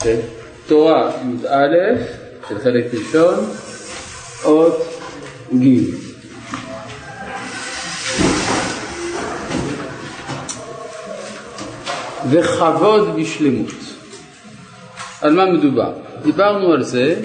[0.00, 0.20] כן?
[0.66, 1.12] תורה
[1.44, 1.74] י"א
[2.48, 3.34] של חלק ראשון,
[4.44, 4.76] אות
[5.54, 6.10] ג'
[12.30, 13.70] וכבוד בשלמות.
[15.20, 15.92] על מה מדובר?
[16.22, 17.22] דיברנו על זה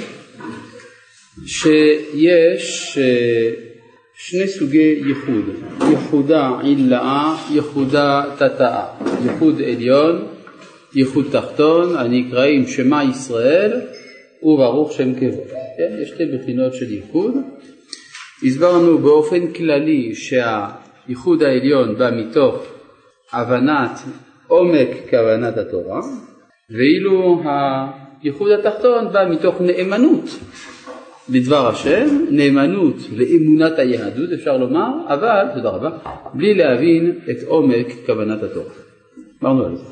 [1.46, 3.50] שיש אה,
[4.18, 5.46] שני סוגי ייחוד,
[5.90, 8.86] ייחודה עילאה, ייחודה תתאה,
[9.24, 10.28] ייחוד עליון,
[10.96, 13.82] ייחוד תחתון, הנקראים שמע ישראל
[14.44, 15.48] וברוך שם כבוד.
[15.78, 16.02] כן?
[16.02, 17.34] יש שתי בחינות של ייחוד.
[18.44, 22.56] הסברנו באופן כללי שהייחוד העליון בא מתוך
[23.34, 24.00] הבנת
[24.48, 26.02] עומק כוונת התורה,
[26.70, 27.42] ואילו
[28.24, 30.30] הייחוד התחתון בא מתוך נאמנות
[31.30, 35.90] לדבר השם, נאמנות לאמונת היהדות אפשר לומר, אבל, תודה רבה,
[36.34, 38.85] בלי להבין את עומק כוונת התורה.
[39.46, 39.84] אמרנו על זה.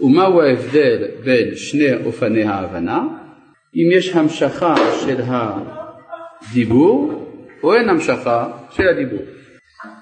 [0.00, 3.02] ומהו ההבדל בין שני אופני ההבנה?
[3.76, 7.28] אם יש המשכה של הדיבור
[7.62, 9.22] או אין המשכה של הדיבור.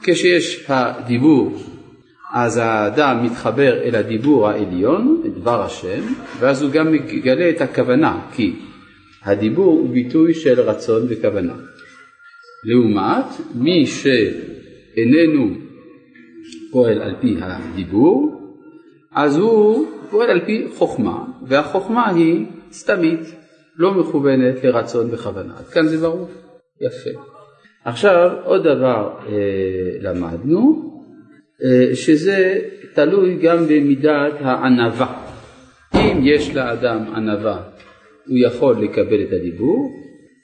[0.02, 1.58] כשיש הדיבור
[2.33, 6.02] אז האדם מתחבר אל הדיבור העליון, את דבר השם,
[6.39, 8.52] ואז הוא גם מגלה את הכוונה, כי
[9.22, 11.55] הדיבור הוא ביטוי של רצון וכוונה.
[12.64, 13.24] לעומת
[13.55, 15.55] מי שאיננו
[16.70, 18.39] פועל על פי הדיבור,
[19.14, 23.20] אז הוא פועל על פי חוכמה, והחוכמה היא סתמית,
[23.77, 25.55] לא מכוונת לרצון וכוונה.
[25.58, 26.28] עד כאן זה ברור?
[26.80, 27.20] יפה.
[27.84, 29.33] עכשיו עוד דבר אה,
[30.00, 30.91] למדנו,
[31.64, 32.58] אה, שזה
[32.94, 35.22] תלוי גם במידת הענווה.
[35.95, 37.62] אם יש לאדם ענווה
[38.27, 39.92] הוא יכול לקבל את הדיבור,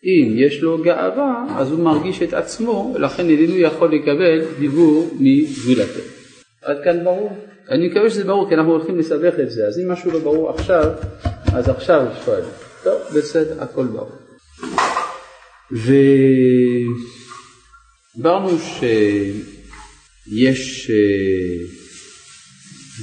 [0.05, 6.01] אם יש לו גאווה אז הוא מרגיש את עצמו, לכן איננו יכול לקבל דיבור מגבולתו.
[6.63, 7.33] עד כאן ברור?
[7.71, 10.51] אני מקווה שזה ברור כי אנחנו הולכים לסבך את זה, אז אם משהו לא ברור
[10.51, 10.93] עכשיו,
[11.55, 12.43] אז עכשיו שואל.
[12.85, 14.13] טוב, בסדר, הכל ברור.
[18.15, 20.97] ודיברנו שיש אה,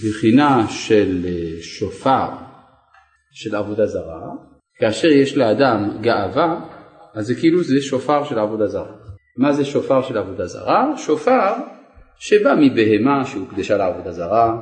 [0.03, 2.29] בחינה של אה, שופר
[3.31, 4.21] של עבודה זרה,
[4.79, 6.59] כאשר יש לאדם גאווה,
[7.15, 8.95] אז זה כאילו זה שופר של עבודה זרה.
[9.37, 10.93] מה זה שופר של עבודה זרה?
[10.97, 11.53] שופר
[12.27, 14.55] שבא מבהמה שהוקדשה לעבודה זרה,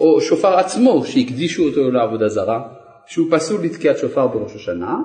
[0.00, 2.68] או שופר עצמו שהקדישו אותו לעבודה זרה,
[3.06, 4.96] שהוא פסול לתקיעת שופר בראש השנה,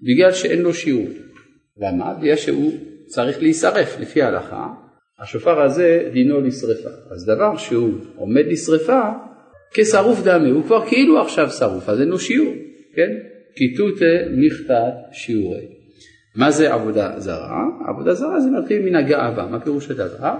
[0.00, 1.08] בגלל שאין לו שיעור.
[1.76, 2.14] למה?
[2.14, 2.72] בגלל שהוא
[3.06, 4.66] צריך להישרף לפי ההלכה,
[5.22, 6.88] השופר הזה דינו לשרפה.
[7.10, 9.00] אז דבר שהוא עומד לשרפה,
[9.74, 12.54] כשרוף דמי, הוא כבר כאילו עכשיו שרוף, אז אין לו שיעור,
[12.96, 13.10] כן?
[13.56, 15.79] כיתותא מכתת שיעורי.
[16.40, 17.64] מה זה עבודה זרה?
[17.88, 20.34] עבודה זרה זה מתחיל מן הגאווה, מה פירוש הדבר?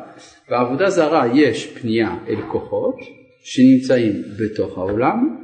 [0.51, 2.97] בעבודה זרה יש פנייה אל כוחות
[3.45, 5.37] שנמצאים בתוך העולם,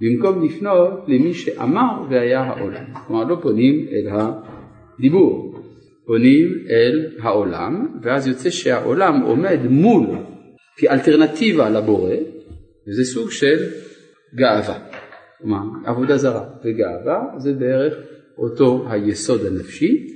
[0.00, 2.84] במקום לפנות למי שאמר והיה העולם.
[3.06, 5.54] כלומר לא פונים אל הדיבור,
[6.06, 10.06] פונים אל העולם, ואז יוצא שהעולם עומד מול
[10.76, 12.14] כאלטרנטיבה לבורא,
[12.88, 13.58] וזה סוג של
[14.34, 14.78] גאווה.
[15.38, 17.94] כלומר, עבודה זרה וגאווה זה בערך
[18.38, 20.06] אותו היסוד הנפשי,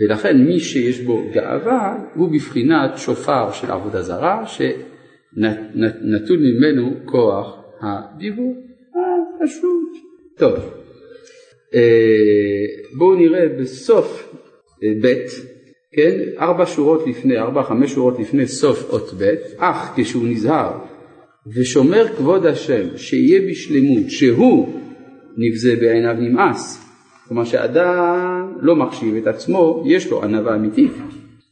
[0.00, 8.56] ולכן מי שיש בו גאווה הוא בבחינת שופר של עבודה זרה שנטול ממנו כוח הדיבור.
[8.96, 9.88] אה, פשוט.
[10.38, 10.54] טוב,
[11.74, 12.64] אה,
[12.96, 14.34] בואו נראה בסוף
[14.84, 15.14] אה, ב',
[15.92, 20.78] כן, ארבע שורות לפני, ארבע חמש שורות לפני סוף אות ב', אך כשהוא נזהר
[21.54, 24.80] ושומר כבוד השם שיהיה בשלמות שהוא
[25.36, 26.85] נבזה בעיניו נמאס
[27.28, 30.92] כלומר שאדם לא מחשיב את עצמו יש לו ענווה אמיתית.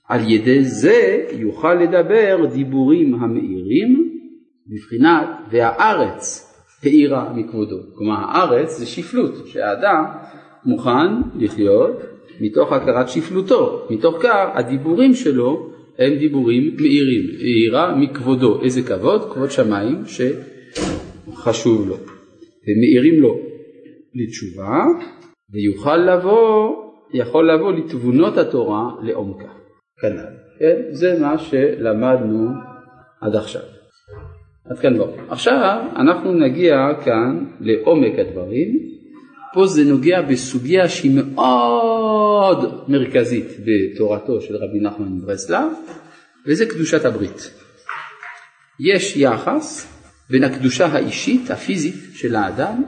[0.09, 4.19] על ידי זה יוכל לדבר דיבורים המאירים
[4.67, 6.51] בבחינת והארץ
[6.83, 7.77] האירה מכבודו.
[7.95, 10.05] כלומר הארץ זה שפלות שהאדם
[10.65, 12.03] מוכן לחיות
[12.41, 13.87] מתוך הכרת שפלותו.
[13.91, 19.33] מתוך כך הדיבורים שלו הם דיבורים מאירים, האירה מכבודו, איזה כבוד?
[19.33, 21.97] כבוד שמיים שחשוב לו,
[22.67, 23.39] ומאירים לו
[24.15, 24.85] לתשובה,
[25.55, 26.75] ויוכל לבוא,
[27.13, 29.49] יכול לבוא לתבונות התורה לעומקה,
[30.01, 30.77] כנ"ל, כן?
[30.91, 32.49] זה מה שלמדנו
[33.21, 33.63] עד עכשיו.
[34.71, 35.09] עד כאן לא.
[35.29, 38.69] עכשיו אנחנו נגיע כאן לעומק הדברים,
[39.55, 45.73] פה זה נוגע בסוגיה שהיא מאוד מרכזית בתורתו של רבי נחמן מברסלב,
[46.47, 47.51] וזה קדושת הברית.
[48.81, 49.95] יש יחס
[50.31, 52.83] בין הקדושה האישית, הפיזית של האדם,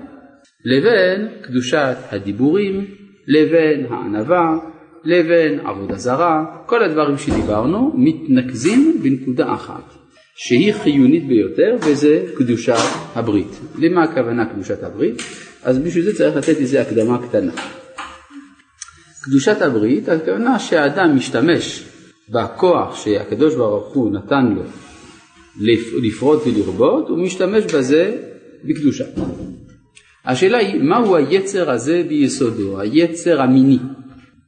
[0.66, 2.84] לבין קדושת הדיבורים,
[3.26, 4.58] לבין הענווה,
[5.04, 9.94] לבין עבודה זרה, כל הדברים שדיברנו מתנקזים בנקודה אחת,
[10.36, 12.74] שהיא חיונית ביותר וזה קדושת
[13.14, 13.60] הברית.
[13.78, 15.22] למה הכוונה קדושת הברית?
[15.62, 17.52] אז בשביל זה צריך לתת איזה הקדמה קטנה.
[19.22, 21.84] קדושת הברית, הכוונה שהאדם משתמש
[22.28, 24.62] בכוח שהקדוש ברוך הוא נתן לו
[26.02, 28.16] לפרוט ולרבות, הוא משתמש בזה
[28.64, 29.04] בקדושה.
[30.26, 33.78] השאלה היא, מהו היצר הזה ביסודו, היצר המיני?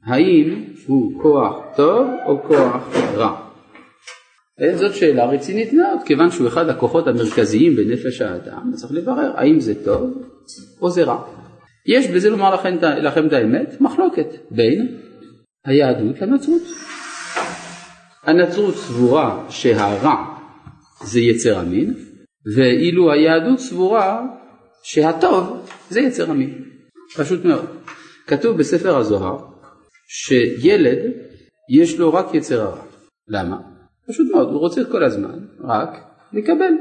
[0.05, 3.41] האם הוא כוח טוב או כוח רע?
[4.61, 9.61] אה, זאת שאלה רצינית מאוד, כיוון שהוא אחד הכוחות המרכזיים בנפש האדם, צריך לברר האם
[9.61, 10.23] זה טוב
[10.83, 11.23] או זה רע.
[11.87, 14.97] יש בזה לומר לכם, לכם את האמת, מחלוקת בין
[15.65, 16.63] היהדות לנצרות.
[18.25, 20.25] הנצרות סבורה שהרע
[21.05, 21.95] זה יצר המין,
[22.57, 24.27] ואילו היהדות סבורה
[24.91, 26.65] שהטוב זה יצר המין.
[27.17, 27.67] פשוט מאוד.
[28.27, 29.39] כתוב בספר הזוהר
[30.09, 30.99] שילד
[31.71, 32.83] יש לו רק יצר הרע.
[33.29, 33.57] למה?
[34.09, 35.89] פשוט מאוד, הוא רוצה כל הזמן רק
[36.33, 36.73] לקבל.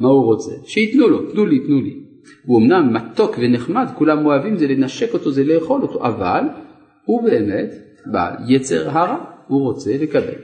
[0.00, 0.50] מה הוא רוצה?
[0.66, 1.94] שייתנו לו, תנו לי, תנו לי.
[2.46, 6.44] הוא אמנם מתוק ונחמד, כולם אוהבים זה לנשק אותו, זה לאכול אותו, אבל
[7.04, 7.70] הוא באמת
[8.12, 10.34] בעל יצר הרע, הוא רוצה לקבל.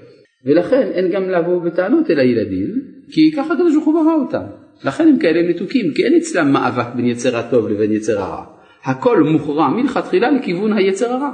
[0.45, 2.69] ולכן אין גם לבוא בטענות אל הילדים,
[3.11, 4.68] כי ככה הקדוש ברוך הוא ברא אותם.
[4.85, 8.45] לכן הם כאלה מתוקים, כי אין אצלם מאבק בין יצר הטוב לבין יצר הרע.
[8.85, 11.31] הכל מוכרע מלכתחילה לכיוון היצר הרע.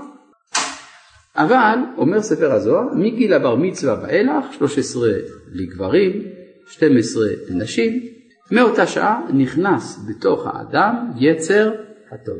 [1.36, 5.08] אבל, אומר ספר הזוהר, מגיל הבר מצווה ואילך, 13
[5.52, 6.22] לגברים,
[6.66, 8.00] 12 לנשים,
[8.50, 11.72] מאותה שעה נכנס בתוך האדם יצר
[12.12, 12.38] הטוב.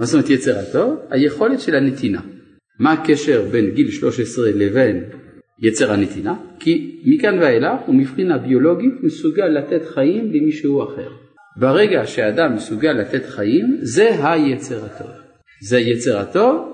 [0.00, 0.96] מה זאת אומרת יצר הטוב?
[1.10, 2.20] היכולת של הנתינה.
[2.78, 5.04] מה הקשר בין גיל 13 לבין
[5.62, 6.34] יצר הנתינה?
[6.60, 11.08] כי מכאן ואילך הוא מבחינה ביולוגית מסוגל לתת חיים למישהו אחר.
[11.56, 15.10] ברגע שאדם מסוגל לתת חיים, זה היצר הטוב.
[15.62, 16.72] זה יצר הטוב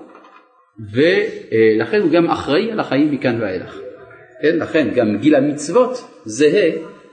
[0.92, 3.80] ולכן הוא גם אחראי על החיים מכאן ואילך.
[4.42, 4.56] כן?
[4.58, 6.70] לכן גם גיל המצוות זהה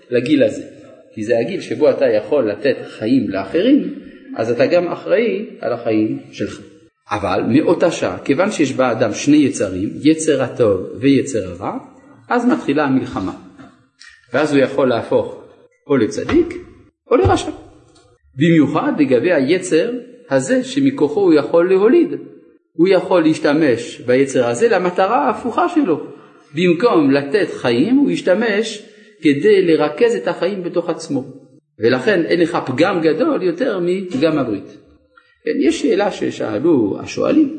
[0.09, 0.63] לגיל הזה.
[1.13, 3.93] כי זה הגיל שבו אתה יכול לתת חיים לאחרים,
[4.35, 6.72] אז אתה גם אחראי על החיים שלך.
[7.11, 11.77] אבל מאותה שעה, כיוון שיש באדם שני יצרים, יצר הטוב ויצר הרע,
[12.29, 13.33] אז מתחילה המלחמה.
[14.33, 15.44] ואז הוא יכול להפוך
[15.88, 16.53] או לצדיק
[17.11, 17.51] או לרשע.
[18.35, 19.91] במיוחד לגבי היצר
[20.29, 22.09] הזה שמכוחו הוא יכול להוליד.
[22.73, 26.00] הוא יכול להשתמש ביצר הזה למטרה ההפוכה שלו.
[26.55, 28.83] במקום לתת חיים הוא ישתמש
[29.21, 31.23] כדי לרכז את החיים בתוך עצמו.
[31.79, 34.77] ולכן אין לך פגם גדול יותר מפגם הברית.
[35.45, 37.57] כן, יש שאלה ששאלו השואלים,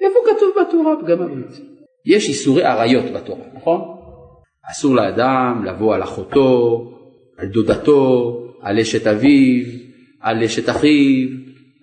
[0.00, 1.60] איפה כתוב בתורה פגם הברית?
[2.06, 3.80] יש איסורי עריות בתורה, נכון?
[4.70, 6.90] אסור לאדם לבוא על אחותו,
[7.36, 9.64] על דודתו, על אשת אביו,
[10.20, 11.28] על אשת אחיו,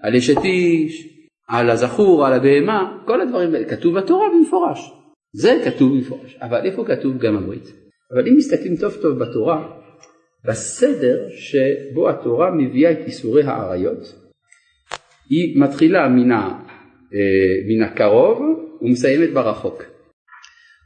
[0.01, 1.07] על אשת איש,
[1.47, 4.91] על הזכור, על הבהמה, כל הדברים האלה, כתוב בתורה במפורש.
[5.33, 7.73] זה כתוב במפורש, אבל איפה כתוב גם הברית?
[8.13, 9.71] אבל אם מסתכלים טוב טוב בתורה,
[10.45, 14.20] בסדר שבו התורה מביאה את איסורי העריות,
[15.31, 16.37] היא מתחילה מן, ה,
[17.13, 18.41] אה, מן הקרוב
[18.81, 19.83] ומסיימת ברחוק.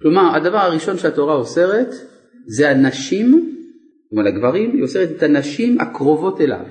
[0.01, 1.87] כלומר, הדבר הראשון שהתורה אוסרת
[2.47, 3.55] זה הנשים,
[4.09, 6.65] כלומר הגברים, היא אוסרת את הנשים הקרובות אליו,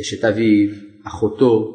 [0.00, 0.70] אשת אביו,
[1.06, 1.74] אחותו,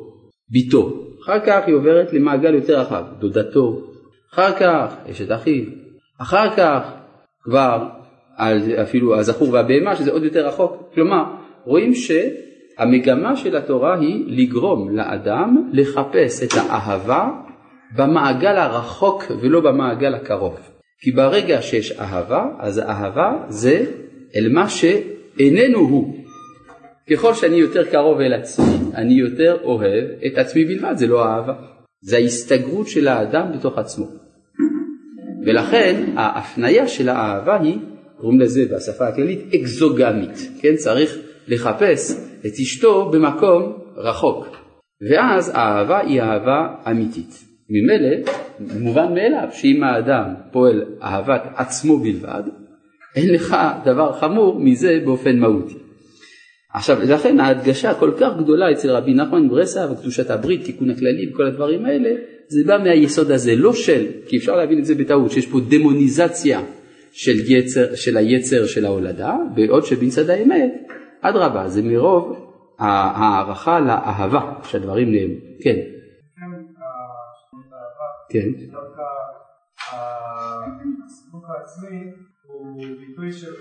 [0.49, 0.99] ביתו.
[1.23, 3.91] אחר כך היא עוברת למעגל יותר רחב, דודתו,
[4.33, 5.63] אחר כך אשת אחיו,
[6.21, 6.93] אחר כך
[7.43, 7.87] כבר
[8.81, 10.91] אפילו הזכור והבהמה שזה עוד יותר רחוק.
[10.93, 11.23] כלומר,
[11.65, 11.95] רואים
[12.77, 17.29] שהמגמה של התורה היא לגרום לאדם לחפש את האהבה
[17.95, 20.59] במעגל הרחוק ולא במעגל הקרוב.
[20.99, 23.85] כי ברגע שיש אהבה, אז האהבה זה
[24.35, 26.15] אל מה שאיננו הוא.
[27.11, 31.53] ככל שאני יותר קרוב אל עצמי, אני יותר אוהב את עצמי בלבד, זה לא אהבה.
[32.01, 34.05] זה ההסתגרות של האדם בתוך עצמו.
[35.45, 37.77] ולכן ההפניה של האהבה היא
[38.17, 40.75] קוראים לזה בשפה הכללית אקזוגמית, כן?
[40.75, 41.17] צריך
[41.47, 44.47] לחפש את אשתו במקום רחוק,
[45.11, 47.43] ואז האהבה היא אהבה אמיתית.
[47.69, 48.31] ממילא
[48.79, 52.43] מובן מאליו שאם האדם פועל אהבת עצמו בלבד,
[53.15, 55.75] אין לך דבר חמור מזה באופן מהותי.
[56.73, 61.45] עכשיו, לכן ההדגשה כל כך גדולה אצל רבי נחמן ברסה וקדושת הברית, תיקון הכללי וכל
[61.45, 62.09] הדברים האלה,
[62.47, 66.61] זה בא מהיסוד הזה, לא של, כי אפשר להבין את זה בטעות, שיש פה דמוניזציה
[67.11, 70.71] של, יצר, של היצר של ההולדה, בעוד שבצד האמת,
[71.23, 72.49] אדרבה, זה מרוב
[72.79, 75.39] הערכה לאהבה שהדברים נאמרו.
[75.63, 75.75] כן.
[78.29, 78.47] כן.
[81.05, 82.11] הסיפוק העצמי
[82.47, 83.53] הוא ביטוי של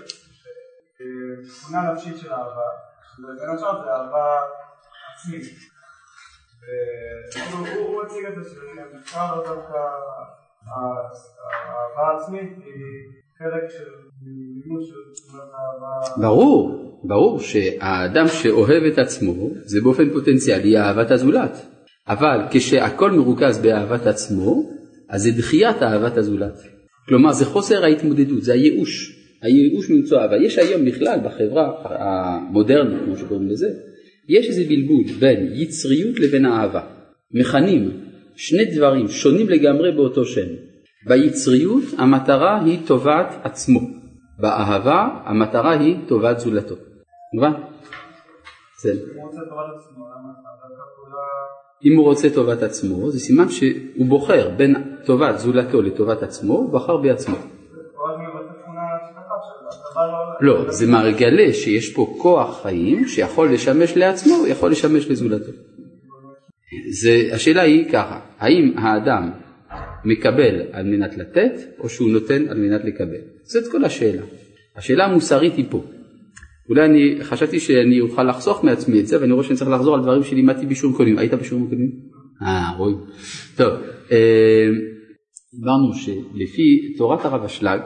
[1.47, 2.69] תכונה נפשית של אהבה,
[3.19, 4.39] ובין השאר זה אהבה
[5.15, 5.43] עצמית.
[7.75, 9.77] והוא מציג את זה שבמחקר לא דווקא
[10.65, 12.73] האהבה העצמית היא
[13.37, 13.89] חלק של
[14.21, 16.21] מימוש של האהבה.
[16.21, 21.65] ברור, ברור שהאדם שאוהב את עצמו זה באופן פוטנציאלי אהבת הזולת.
[22.07, 24.69] אבל כשהכל מרוכז באהבת עצמו,
[25.09, 26.61] אז זה דחיית אהבת הזולת.
[27.07, 29.19] כלומר זה חוסר ההתמודדות, זה הייאוש.
[29.41, 30.37] הייאוש ממצוא אהבה.
[30.37, 33.67] יש היום בכלל בחברה המודרנית, כמו שקוראים לזה,
[34.29, 36.81] יש איזה בלבול בין יצריות לבין אהבה.
[37.31, 37.91] מכנים
[38.35, 40.47] שני דברים שונים לגמרי באותו שם.
[41.07, 43.79] ביצריות המטרה היא טובת עצמו,
[44.39, 46.75] באהבה המטרה היא טובת זולתו.
[47.33, 47.51] מובן?
[48.77, 48.99] בסדר.
[51.85, 54.75] אם הוא רוצה טובת עצמו, זה סימן שהוא בוחר בין
[55.05, 57.35] טובת זולתו לטובת עצמו, הוא בחר בעצמו.
[60.41, 60.71] לא...
[60.71, 65.51] זה מגלה שיש פה כוח חיים שיכול לשמש לעצמו, יכול לשמש לזולתו.
[67.33, 69.31] השאלה היא ככה, האם האדם
[70.05, 73.21] מקבל על מנת לתת, או שהוא נותן על מנת לקבל?
[73.43, 74.21] זאת כל השאלה.
[74.75, 75.83] השאלה המוסרית היא פה.
[76.69, 80.01] אולי אני חשבתי שאני אוכל לחסוך מעצמי את זה, ואני רואה שאני צריך לחזור על
[80.01, 81.17] דברים שלימדתי בשיעורים קודמים.
[81.17, 81.91] היית בשיעורים קודמים?
[82.41, 82.97] אה, רואים.
[83.55, 83.73] טוב,
[84.11, 84.69] אה,
[85.53, 87.79] דיברנו שלפי תורת הרב אשלג,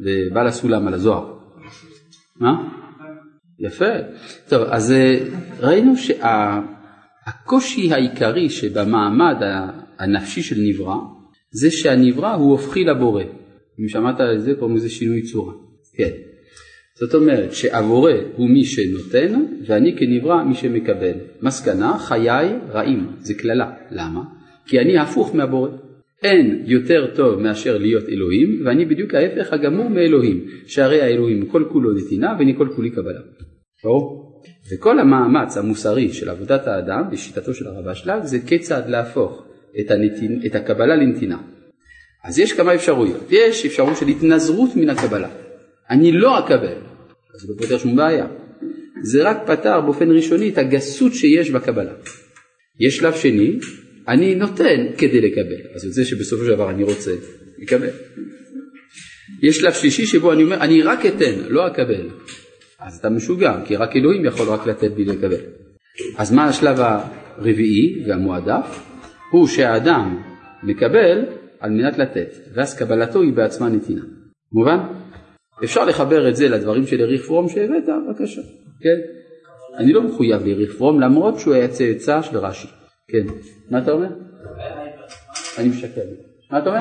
[0.00, 1.34] ובעל הסולם על הזוהר,
[2.40, 2.52] מה?
[3.60, 3.94] יפה.
[4.48, 5.18] טוב, אז אה,
[5.60, 9.36] ראינו שהקושי העיקרי שבמעמד
[9.98, 10.96] הנפשי של נברא,
[11.50, 13.22] זה שהנברא הוא הופכי לבורא.
[13.80, 15.52] אם שמעת על זה, קוראים לזה שינוי צורה.
[15.96, 16.10] כן.
[16.98, 21.12] זאת אומרת שהבורא הוא מי שנותן ואני כנברא מי שמקבל.
[21.42, 23.72] מסקנה, חיי רעים, זה קללה.
[23.90, 24.20] למה?
[24.66, 25.68] כי אני הפוך מהבורא.
[26.22, 31.92] אין יותר טוב מאשר להיות אלוהים ואני בדיוק ההפך הגמור מאלוהים, שהרי האלוהים כל כולו
[31.92, 33.20] נתינה ואני כל כולי קבלה.
[33.84, 34.24] ברור?
[34.72, 39.44] וכל המאמץ המוסרי של עבודת האדם בשיטתו של הרב אשלג זה כיצד להפוך
[39.80, 41.38] את, הנתין, את הקבלה לנתינה.
[42.24, 43.26] אז יש כמה אפשרויות.
[43.30, 45.28] יש אפשרות של התנזרות מן הקבלה.
[45.90, 46.76] אני לא אקבל,
[47.34, 48.26] אז זה לא פותר שום בעיה.
[49.02, 51.92] זה רק פתר באופן ראשוני את הגסות שיש בקבלה.
[52.80, 53.58] יש שלב שני,
[54.08, 57.10] אני נותן כדי לקבל, אז יוצא שבסופו של דבר אני רוצה
[57.58, 57.90] לקבל.
[59.42, 62.08] יש שלב שלישי שבו אני אומר, אני רק אתן, לא אקבל.
[62.80, 65.40] אז אתה משוגע, כי רק אלוהים יכול רק לתת בלי לקבל.
[66.16, 68.82] אז מה השלב הרביעי והמועדף?
[69.32, 70.22] הוא שהאדם
[70.62, 71.24] מקבל
[71.60, 74.02] על מנת לתת, ואז קבלתו היא בעצמה נתינה.
[74.52, 74.78] מובן?
[75.64, 78.42] אפשר לחבר את זה לדברים של אריך פרום שהבאת, בבקשה,
[78.80, 79.00] כן?
[79.78, 82.68] אני לא מחויב לאריך פרום למרות שהוא היה צאצא של רש"י,
[83.08, 83.26] כן.
[83.70, 84.08] מה אתה אומר?
[85.58, 86.00] אני משקר.
[86.50, 86.80] מה אתה אומר?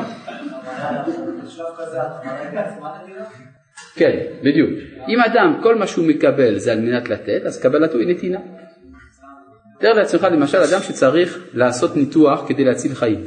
[3.96, 4.70] כן, בדיוק.
[5.08, 8.40] אם אדם, כל מה שהוא מקבל זה על מנת לתת, אז קבלתו היא נתינה.
[9.80, 13.24] תאר לעצמך למשל אדם שצריך לעשות ניתוח כדי להציל חיים,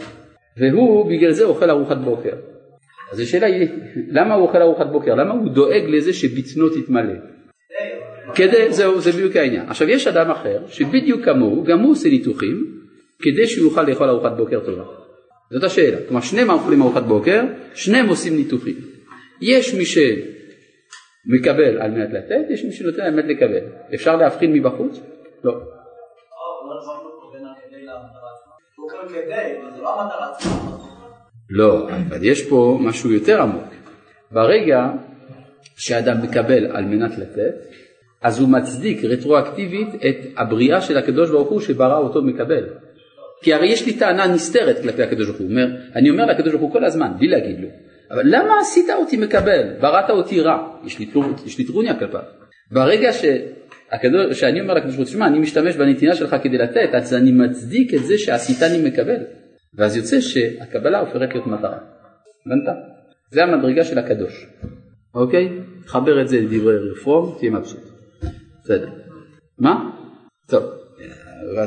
[0.57, 2.37] והוא בגלל זה אוכל ארוחת בוקר.
[3.13, 3.69] אז השאלה היא,
[4.09, 5.15] למה הוא אוכל ארוחת בוקר?
[5.15, 7.15] למה הוא דואג לזה שבטנו תתמלא?
[8.35, 9.69] כדי, זהו, זה בדיוק העניין.
[9.69, 12.77] עכשיו יש אדם אחר שבדיוק כמוהו, גם הוא עושה ניתוחים,
[13.23, 14.85] כדי שהוא יוכל לאכול ארוחת בוקר טובה.
[15.51, 15.97] זאת השאלה.
[16.09, 17.43] כלומר שניהם אוכלים ארוחת בוקר,
[17.75, 18.75] שניהם עושים ניתוחים.
[19.43, 23.61] יש מי שמקבל על מנת לתת, יש מי שנותן על מנת לקבל.
[23.95, 25.01] אפשר להבחין מבחוץ?
[25.45, 25.53] לא.
[25.53, 25.61] לא,
[31.91, 33.65] אבל יש פה משהו יותר עמוק.
[34.31, 34.91] ברגע
[35.77, 37.55] שאדם מקבל על מנת לתת,
[38.23, 42.65] אז הוא מצדיק רטרואקטיבית את הבריאה של הקדוש ברוך הוא שברא אותו מקבל.
[43.43, 46.63] כי הרי יש לי טענה נסתרת כלפי הקדוש ברוך הוא, אומר, אני אומר לקדוש ברוך
[46.63, 47.69] הוא כל הזמן, בלי להגיד לו,
[48.11, 49.63] אבל למה עשית אותי מקבל?
[49.81, 51.07] בראת אותי רע, יש לי,
[51.47, 52.21] יש לי טרוניה כלפיו.
[52.71, 57.15] ברגע שהקדוש, שאני אומר לקדוש ברוך הוא, שמע, אני משתמש בנתינה שלך כדי לתת, אז
[57.15, 59.21] אני מצדיק את זה שעשיתני מקבל.
[59.77, 61.79] ואז יוצא שהקבלה הופכת להיות מטרה.
[62.47, 62.77] הבנת?
[63.31, 64.47] זה המדרגה של הקדוש.
[65.15, 65.49] אוקיי?
[65.87, 67.81] חבר את זה לדברי רפורם, תהיה מבסוט.
[68.65, 68.89] בסדר.
[69.59, 69.91] מה?
[70.49, 70.63] טוב.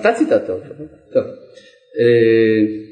[0.02, 0.74] אתה ציטטת אותו.
[1.14, 1.24] טוב.
[2.00, 2.90] אה,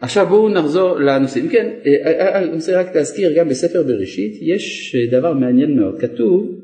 [0.00, 1.48] עכשיו בואו נחזור לנושאים.
[1.48, 6.00] כן, אה, אה, אני רוצה רק להזכיר, גם בספר בראשית יש דבר מעניין מאוד.
[6.00, 6.60] כתוב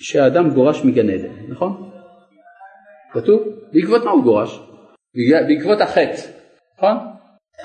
[0.00, 1.90] שהאדם גורש מגן עדן, נכון?
[3.12, 3.42] כתוב?
[3.72, 4.60] בעקבות מה הוא גורש?
[5.48, 6.22] בעקבות החטא,
[6.76, 6.96] נכון?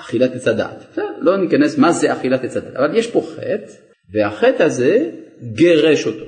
[0.04, 0.98] אכילת עץ הדעת.
[1.20, 3.72] לא ניכנס מה זה אכילת עץ הדעת, אבל יש פה חטא,
[4.12, 5.10] והחטא הזה
[5.54, 6.24] גירש אותו.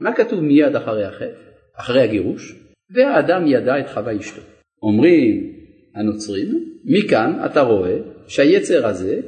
[0.00, 1.40] מה כתוב מיד אחרי החטא?
[1.76, 2.56] אחרי הגירוש?
[2.90, 4.42] והאדם ידע את חווה אשתו.
[4.82, 5.52] אומרים
[5.94, 7.96] הנוצרים, מכאן אתה רואה
[8.28, 9.20] שהיצר הזה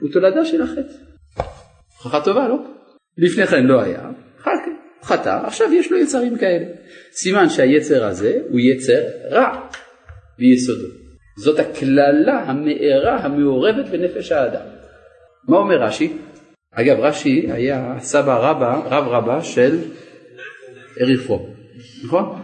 [0.00, 0.94] הוא תולדה של החטא.
[1.96, 2.56] הוכחה טובה, לא?
[3.18, 4.10] לפני כן לא היה,
[4.40, 6.66] אחר כך חטא, עכשיו יש לו יצרים כאלה.
[7.12, 9.68] סימן שהיצר הזה הוא יצר רע
[10.38, 11.05] ביסודו.
[11.36, 14.66] זאת הקללה המארה המעורבת בנפש האדם.
[15.48, 16.12] מה אומר רש"י?
[16.72, 19.78] אגב, רש"י היה סבא רבא, רב רבא של
[21.00, 21.46] אריפרו,
[22.04, 22.42] נכון?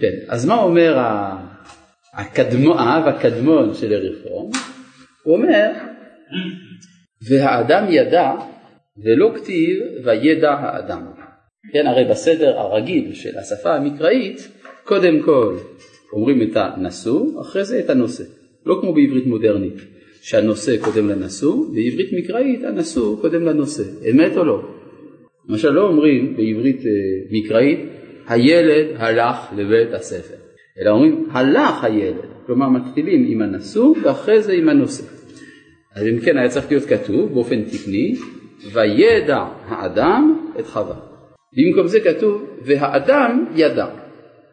[0.00, 0.98] כן, אז מה אומר
[2.14, 4.50] הקדמו, האב הקדמון של אריפרו?
[5.22, 5.70] הוא אומר,
[7.28, 8.32] והאדם ידע
[9.04, 11.06] ולא כתיב וידע האדם.
[11.72, 14.48] כן, הרי בסדר הרגיל של השפה המקראית,
[14.84, 15.56] קודם כל
[16.12, 18.24] אומרים את הנשוא, אחרי זה את הנושא.
[18.66, 19.74] לא כמו בעברית מודרנית,
[20.20, 23.82] שהנושא קודם לנשוא, בעברית מקראית הנשוא קודם לנושא.
[24.10, 24.62] אמת או לא?
[25.48, 26.90] למשל לא אומרים בעברית אה,
[27.30, 27.80] מקראית,
[28.28, 30.34] הילד הלך לבית הספר,
[30.80, 35.04] אלא אומרים הלך הילד, כלומר מתחילים עם הנשוא ואחרי זה עם הנושא.
[35.94, 38.14] אז אם כן היה צריך להיות כתוב באופן תקני,
[38.72, 40.96] וידע האדם את חווה.
[41.56, 43.86] במקום זה כתוב, והאדם ידע.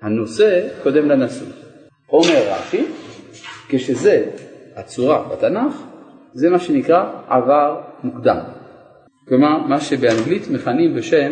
[0.01, 1.47] הנושא קודם לנשוא.
[2.09, 2.85] אומר רש"י,
[3.69, 4.25] כשזה
[4.75, 5.73] הצורה בתנ"ך,
[6.33, 8.39] זה מה שנקרא עבר מוקדם.
[9.27, 11.31] כלומר, מה שבאנגלית מכנים בשם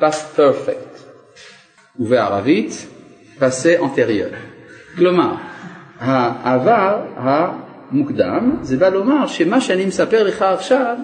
[0.00, 0.98] past perfect,
[1.98, 2.86] ובערבית
[3.38, 4.34] passé antérieur.
[4.96, 5.34] כלומר,
[5.98, 10.96] העבר המוקדם, זה בא לומר שמה שאני מספר לך עכשיו,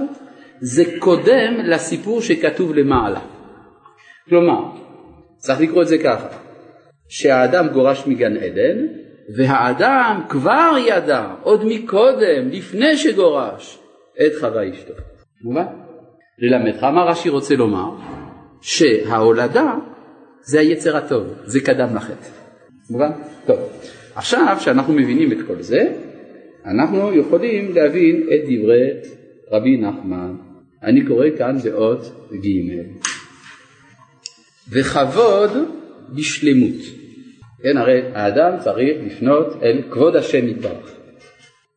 [0.61, 3.21] זה קודם לסיפור שכתוב למעלה.
[4.29, 4.63] כלומר,
[5.37, 6.29] צריך לקרוא את זה ככה,
[7.09, 8.87] שהאדם גורש מגן עדן,
[9.37, 13.79] והאדם כבר ידע, עוד מקודם, לפני שגורש,
[14.27, 14.93] את חווה אשתו.
[15.45, 15.65] מובן?
[16.39, 17.91] ללמדך מה רש"י רוצה לומר?
[18.61, 19.75] שההולדה
[20.43, 22.29] זה היצר הטוב, זה קדם לחטא.
[22.91, 23.11] מובן?
[23.47, 23.59] טוב.
[24.15, 25.93] עכשיו שאנחנו מבינים את כל זה,
[26.67, 28.91] אנחנו יכולים להבין את דברי
[29.53, 30.37] רבי נחמן.
[30.83, 32.01] אני קורא כאן באות
[32.33, 32.49] ג'
[34.71, 35.51] וכבוד
[36.15, 36.98] בשלמות.
[37.63, 40.95] כן, הרי האדם צריך לפנות אל כבוד השם יתברך.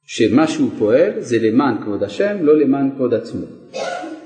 [0.06, 3.46] שמה שהוא פועל זה למען כבוד השם, לא למען כבוד עצמו.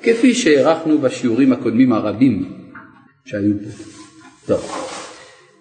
[0.03, 2.61] כפי שהערכנו בשיעורים הקודמים הרבים
[3.25, 3.83] שהיו פה.
[4.45, 4.91] טוב.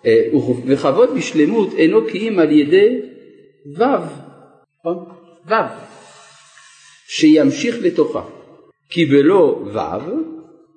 [0.07, 0.23] אה,
[0.67, 3.01] וכבוד בשלמות אינו כי אם על ידי
[3.79, 3.85] ו',
[4.79, 5.05] נכון?
[5.49, 5.55] ו',
[7.07, 8.23] שימשיך לתוכה.
[8.89, 9.79] כי בלא ו'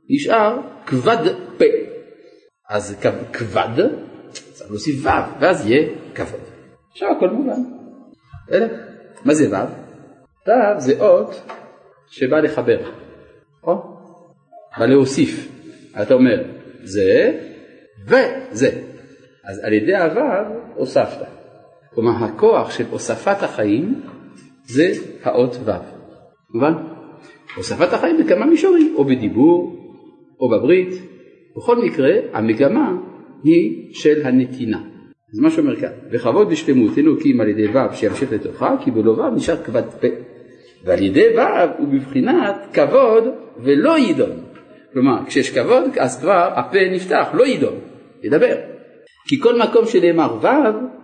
[0.09, 1.65] נשאר כבד פה.
[2.69, 2.95] אז
[3.33, 3.87] כבד,
[4.57, 6.39] צריך להוסיף ו', ואז יהיה כבוד.
[6.91, 7.61] עכשיו הכל מובן.
[8.47, 8.67] בסדר?
[9.25, 10.49] מה זה ו'?
[10.49, 11.41] ו' זה אות
[12.07, 12.77] שבא לחבר,
[13.61, 13.77] נכון?
[14.79, 15.51] בא להוסיף.
[16.01, 16.43] אתה אומר
[16.83, 17.39] זה
[18.07, 18.69] וזה.
[19.45, 20.21] אז על ידי הו'
[20.75, 21.25] הוספת.
[21.93, 24.01] כלומר הכוח של הוספת החיים
[24.65, 24.91] זה
[25.23, 25.71] האות ו'.
[26.53, 26.73] מובן?
[27.55, 29.75] הוספת החיים בכמה מישורים, או בדיבור,
[30.39, 30.93] או בברית,
[31.57, 32.91] בכל מקרה המגמה
[33.43, 34.81] היא של הנתינה.
[35.31, 39.35] זה מה שאומר כאן, וכבוד בשלמות אלוקים על ידי ו' שימשיך לתוכה, כי בלא ו'
[39.35, 40.07] נשאר כבד פה.
[40.85, 41.41] ועל ידי ו'
[41.77, 43.23] הוא בבחינת כבוד
[43.63, 44.31] ולא יידון.
[44.93, 47.75] כלומר, כשיש כבוד, אז כבר הפה נפתח, לא יידון,
[48.23, 48.55] ידבר.
[49.27, 50.47] כי כל מקום שנאמר ו'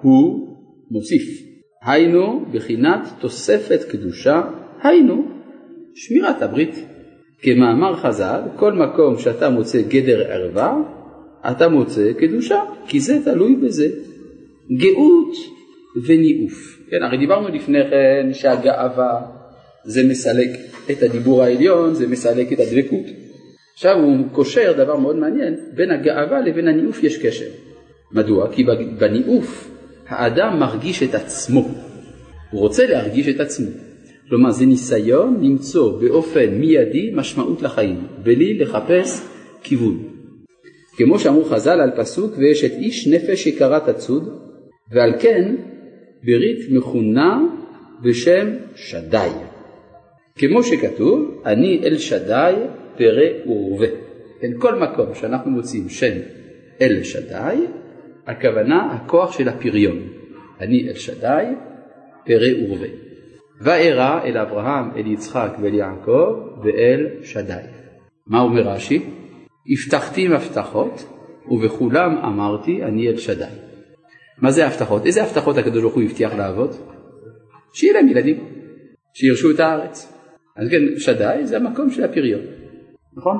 [0.02, 0.58] הוא
[0.91, 1.43] מוסיף.
[1.86, 4.41] היינו בחינת תוספת קדושה,
[4.84, 5.28] היינו
[5.96, 6.86] שמירת הברית.
[7.41, 10.78] כמאמר חז"ל, כל מקום שאתה מוצא גדר ערווה,
[11.51, 13.88] אתה מוצא קדושה, כי זה תלוי בזה.
[14.71, 15.36] גאות
[16.06, 16.79] וניאוף.
[16.89, 19.21] כן, הרי דיברנו לפני כן שהגאווה
[19.86, 20.49] זה מסלק
[20.91, 23.06] את הדיבור העליון, זה מסלק את הדבקות.
[23.73, 27.45] עכשיו הוא קושר דבר מאוד מעניין, בין הגאווה לבין הניאוף יש קשר.
[28.12, 28.51] מדוע?
[28.51, 28.63] כי
[28.99, 29.71] בניאוף
[30.08, 31.69] האדם מרגיש את עצמו,
[32.51, 33.69] הוא רוצה להרגיש את עצמו.
[34.29, 39.21] כלומר זה ניסיון למצוא באופן מיידי משמעות לחיים, בלי לחפש
[39.63, 40.12] כיוון.
[40.97, 44.39] כמו שאמרו חז"ל על פסוק ויש את איש נפש יקרה תצוד,
[44.91, 45.56] ועל כן
[46.23, 47.41] ברית מכונה
[48.03, 49.29] בשם שדי.
[50.36, 52.53] כמו שכתוב, אני אל שדי
[52.97, 53.88] פרא ורבה.
[54.41, 56.17] כן, כל מקום שאנחנו מוצאים שם
[56.82, 57.56] אל שדי,
[58.27, 59.99] הכוונה הכוח של הפריון.
[60.60, 61.45] אני אל שדי
[62.25, 62.88] פרא ורבה.
[63.62, 67.53] וארא אל אברהם, אל יצחק ואל יעקב ואל שדי.
[68.27, 68.99] מה אומר רש"י?
[69.67, 71.06] הבטחתי מבטחות
[71.52, 73.45] ובכולם אמרתי אני אל שדי.
[74.38, 75.06] מה זה הבטחות?
[75.06, 76.69] איזה הבטחות הקדוש ברוך הוא הבטיח לאבות?
[77.73, 78.43] שיהיה להם ילדים,
[79.13, 80.13] שירשו את הארץ.
[80.56, 82.41] אז כן, שדי זה המקום של הפריון,
[83.13, 83.38] נכון?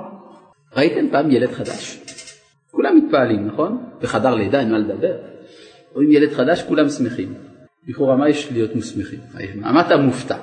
[0.76, 2.00] ראיתם פעם ילד חדש?
[2.72, 3.84] כולם מתפעלים, נכון?
[4.02, 5.18] בחדר לידה אין מה לדבר.
[5.94, 7.34] רואים ילד חדש, כולם שמחים.
[7.88, 9.20] לכאורה מה יש להיות מוסמכים?
[9.56, 10.38] מה אתה מופתע?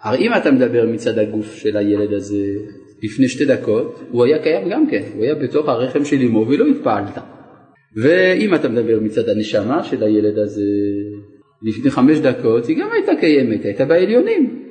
[0.00, 2.44] הרי אם אתה מדבר מצד הגוף של הילד הזה
[3.02, 6.66] לפני שתי דקות, הוא היה קיים גם כן, הוא היה בתוך הרחם של אמו ולא
[6.66, 7.18] התפעלת.
[7.96, 10.62] ואם אתה מדבר מצד הנשמה של הילד הזה
[11.62, 14.64] לפני חמש דקות, היא גם הייתה קיימת, הייתה בעליונים,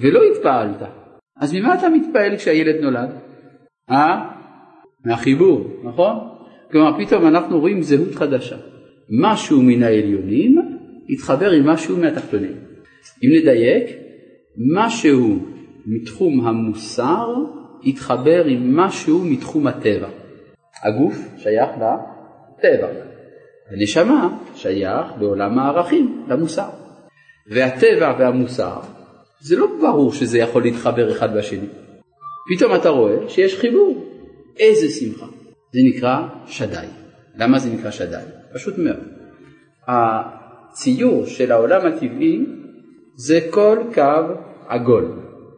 [0.00, 0.82] ולא התפעלת.
[1.40, 3.10] אז ממה אתה מתפעל כשהילד נולד?
[3.90, 4.30] אה?
[5.04, 6.16] מהחיבור, נכון?
[6.70, 8.56] כלומר פתאום אנחנו רואים זהות חדשה.
[9.10, 10.56] משהו מן העליונים
[11.08, 12.52] התחבר עם משהו מהתחתונים.
[13.24, 13.86] אם נדייק,
[14.74, 15.38] משהו
[15.86, 17.26] מתחום המוסר
[17.84, 20.08] התחבר עם משהו מתחום הטבע.
[20.82, 22.88] הגוף שייך לטבע,
[23.70, 26.68] הנשמה שייך לעולם הערכים, למוסר.
[27.50, 28.80] והטבע והמוסר,
[29.40, 31.66] זה לא ברור שזה יכול להתחבר אחד בשני.
[32.48, 34.04] פתאום אתה רואה שיש חיבור.
[34.58, 35.26] איזה שמחה.
[35.72, 36.86] זה נקרא שדי.
[37.36, 38.22] למה זה נקרא שדי?
[38.54, 38.96] פשוט מאוד.
[39.88, 42.46] הציור של העולם הטבעי
[43.14, 44.34] זה כל קו
[44.68, 45.12] עגול.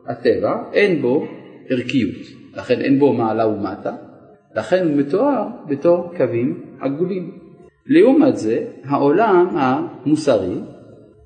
[0.07, 1.27] הטבע אין בו
[1.71, 3.93] ערכיות, לכן אין בו מעלה ומטה,
[4.57, 7.39] לכן הוא מתואר בתור קווים עגולים.
[7.87, 10.55] לעומת זה, העולם המוסרי,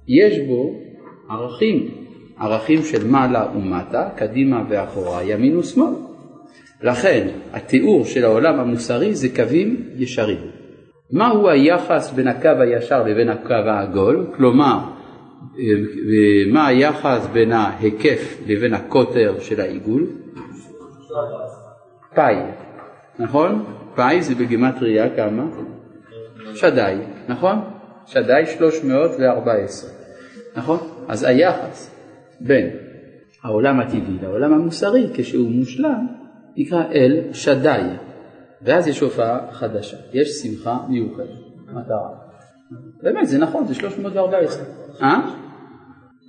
[0.08, 0.74] יש בו
[1.30, 1.88] ערכים,
[2.38, 5.94] ערכים של מעלה ומטה, קדימה ואחורה, ימין ושמאל.
[6.82, 10.38] לכן התיאור של העולם המוסרי זה קווים ישרים.
[11.12, 14.26] מהו היחס בין הקו הישר לבין הקו העגול?
[14.36, 14.78] כלומר,
[16.52, 20.06] מה היחס בין ההיקף לבין הקוטר של העיגול?
[22.14, 22.36] פאי,
[23.18, 23.64] נכון?
[23.94, 25.44] פאי זה בגימטריה כמה?
[26.54, 26.96] שדי,
[27.28, 27.58] נכון?
[28.06, 29.90] שדי 314,
[30.56, 30.78] נכון?
[31.08, 31.94] אז היחס
[32.40, 32.70] בין
[33.44, 36.06] העולם הטבעי לעולם המוסרי כשהוא מושלם
[36.56, 37.82] נקרא אל שדי,
[38.62, 41.28] ואז יש הופעה חדשה, יש שמחה מיוחדת,
[41.68, 42.27] מטרה.
[43.02, 44.64] באמת, זה נכון, זה 314.
[45.02, 45.20] אה?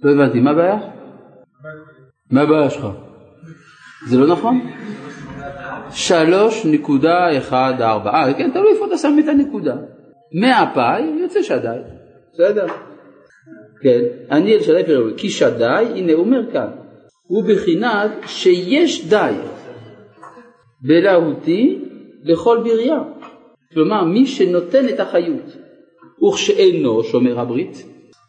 [0.04, 0.80] לא הבנתי, מה הבעיה?
[2.32, 2.88] מה הבעיה שלך?
[4.08, 4.62] זה לא נכון?
[5.92, 9.76] 3.14, אה, כן, תלוי איפה אתה שם את הנקודה.
[10.34, 11.78] מהפאי יוצא שדי,
[12.34, 12.68] בסדר?
[13.82, 14.00] כן,
[14.32, 16.68] אני אל שדי פרעוי, כי שדי, הנה הוא אומר כאן,
[17.28, 19.34] הוא בחינת שיש די
[20.82, 21.86] בלהותי
[22.24, 23.00] לכל בריה.
[23.74, 25.58] כלומר, מי שנותן את החיות,
[26.24, 27.84] וכשאינו שומר הברית.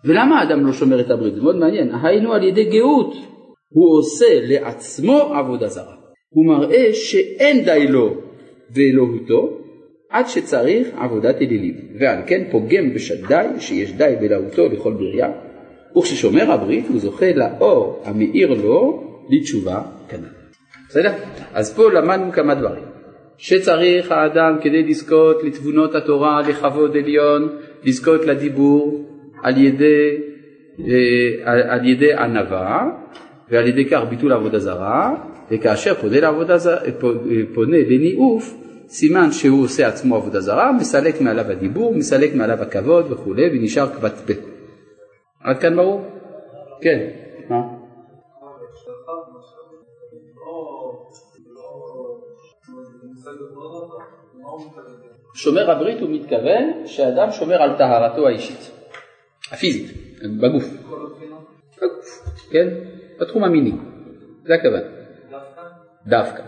[0.04, 1.34] ולמה האדם לא שומר את הברית?
[1.34, 1.90] זה מאוד מעניין.
[2.02, 3.14] היינו על ידי גאות,
[3.68, 5.94] הוא עושה לעצמו עבודה זרה.
[6.30, 8.14] הוא מראה שאין די לו
[8.74, 9.60] ואלוהותו,
[10.10, 15.28] עד שצריך עבודת אלילים, ועל כן פוגם בשדי שיש די בלהותו לכל בריה,
[15.98, 20.40] וכששומר הברית הוא זוכה לאור המאיר לו לתשובה כנ"ל.
[20.88, 21.12] בסדר?
[21.54, 22.84] אז פה למדנו כמה דברים.
[23.38, 29.04] שצריך האדם כדי לזכות לתבונות התורה, לכבוד עליון, לזכות לדיבור
[29.42, 30.16] על ידי,
[30.80, 32.88] אה, על ידי ענווה
[33.50, 35.14] ועל ידי כך ביטול עבודה זרה,
[35.50, 36.56] וכאשר פונה, לעבודה,
[37.54, 38.54] פונה לניאוף
[38.88, 44.12] סימן שהוא עושה עצמו עבודה זרה, מסלק מעליו הדיבור, מסלק מעליו הכבוד וכולי, ונשאר כבת
[44.26, 44.32] פה.
[45.40, 46.02] עד כאן ברור?
[46.80, 47.08] כן,
[47.48, 47.80] מה?
[55.34, 58.70] שומר הברית הוא מתכוון שאדם שומר על טהרתו האישית,
[59.52, 59.90] הפיזית,
[60.40, 60.64] בגוף.
[61.76, 62.06] בגוף,
[62.52, 62.68] כן?
[63.20, 63.72] בתחום המיני,
[64.46, 64.82] זה הכוונה.
[65.30, 65.62] דווקא?
[66.06, 66.42] דווקא.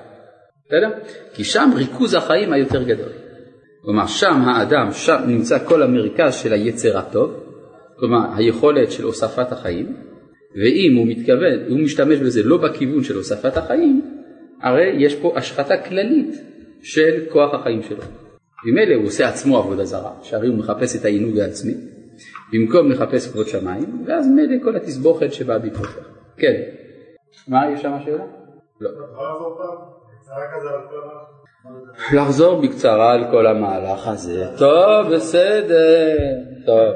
[0.67, 0.91] בסדר?
[1.35, 3.13] כי שם ריכוז החיים היותר גדול.
[3.83, 7.31] כלומר, שם האדם, שם נמצא כל המרכז של היצר הטוב,
[7.97, 9.97] כלומר, היכולת של הוספת החיים,
[10.55, 14.03] ואם הוא מתכוון, הוא משתמש בזה לא בכיוון של הוספת החיים,
[14.63, 16.52] הרי יש פה השחתה כללית
[16.83, 18.03] של כוח החיים שלו.
[18.65, 21.75] ממילא הוא עושה עצמו עבודה זרה, שהרי הוא מחפש את העינוג העצמי,
[22.53, 26.03] במקום לחפש כבוד שמיים, ואז מילא כל התסבוכת שבאה בעקבותיה.
[26.37, 26.63] כן.
[27.49, 28.25] מה, יש שם שאלה?
[28.81, 28.91] לא.
[32.15, 34.47] לחזור בקצרה על כל המהלך הזה.
[34.59, 36.17] טוב, בסדר.
[36.67, 36.95] טוב.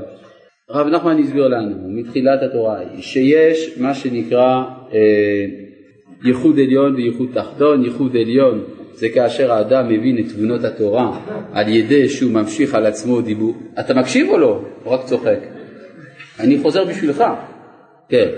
[0.68, 5.46] הרב נחמן הסביר לנו מתחילת התורה שיש מה שנקרא אה,
[6.24, 7.84] ייחוד עליון וייחוד תחתון.
[7.84, 8.64] ייחוד עליון
[8.96, 11.18] זה כאשר האדם מבין את תבונות התורה
[11.52, 13.54] על ידי שהוא ממשיך על עצמו דיבור.
[13.80, 14.64] אתה מקשיב או לא?
[14.84, 15.38] הוא רק צוחק.
[16.40, 17.24] אני חוזר בשבילך.
[18.08, 18.28] כן.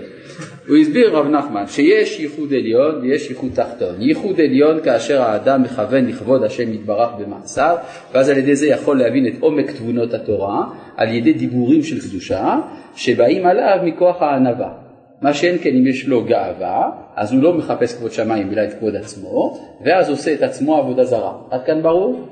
[0.69, 3.95] הוא הסביר רב נחמן שיש ייחוד עליון ויש ייחוד תחתון.
[4.01, 7.77] ייחוד עליון כאשר האדם מכוון לכבוד השם יתברך במעשיו
[8.13, 10.65] ואז על ידי זה יכול להבין את עומק תבונות התורה
[10.97, 12.57] על ידי דיבורים של קדושה
[12.97, 14.88] שבאים עליו מכוח הענווה.
[15.23, 18.73] מה שאין כן אם יש לו גאווה אז הוא לא מחפש כבוד שמיים אלא את
[18.73, 21.33] כבוד עצמו ואז עושה את עצמו עבודה זרה.
[21.51, 22.29] עד כאן ברור?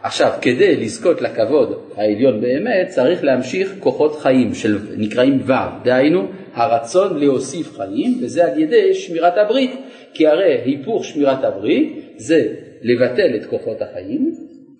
[0.00, 5.52] עכשיו, כדי לזכות לכבוד העליון באמת, צריך להמשיך כוחות חיים של נקראים ו',
[5.84, 9.70] דהיינו הרצון להוסיף חיים, וזה על ידי שמירת הברית,
[10.14, 12.48] כי הרי היפוך שמירת הברית זה
[12.82, 14.32] לבטל את כוחות החיים,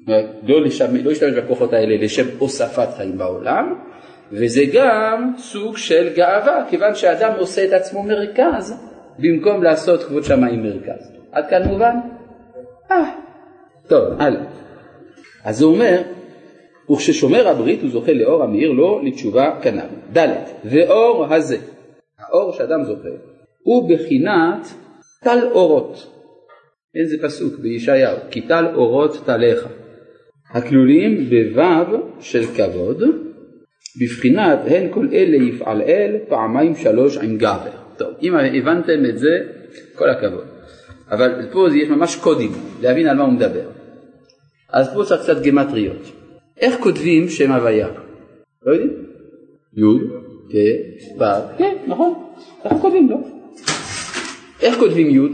[0.09, 0.17] לא,
[0.49, 3.75] לא להשתמש בכוחות האלה לשם הוספת חיים בעולם,
[4.33, 8.75] וזה גם סוג של גאווה, כיוון שאדם עושה את עצמו מרכז,
[9.19, 11.13] במקום לעשות כבוד שמיים מרכז.
[11.33, 11.97] עד כאן מובן?
[12.91, 13.11] אה,
[13.89, 14.45] טוב, הלאה.
[15.45, 16.03] אז הוא אומר,
[16.91, 20.17] וכששומר הברית הוא זוכה לאור המאיר לו לתשובה כנ"ל.
[20.19, 20.35] ד'
[20.65, 21.57] ואור הזה,
[22.19, 23.09] האור שאדם זוכה,
[23.63, 24.69] הוא בחינת
[25.25, 26.13] טל אורות.
[26.95, 29.69] איזה פסוק בישעיהו, כי טל אורות טליך,
[30.51, 33.03] הכלולים בו' של כבוד,
[34.01, 37.71] בבחינת הן כל אלה יפעל אל פעמיים שלוש עם גבר.
[37.97, 39.39] טוב, אם הבנתם את זה,
[39.95, 40.45] כל הכבוד.
[41.11, 43.69] אבל פה יש ממש קודים, להבין על מה הוא מדבר.
[44.73, 46.13] אז פה צריך קצת גמטריות.
[46.61, 47.89] איך כותבים שם הוויה?
[48.63, 48.93] לא יודעים?
[49.77, 49.83] י'
[50.53, 50.57] כ'
[51.21, 52.15] ו', כן, נכון,
[52.65, 53.17] ככה כותבים, לא?
[54.63, 55.29] איך כותבים י'?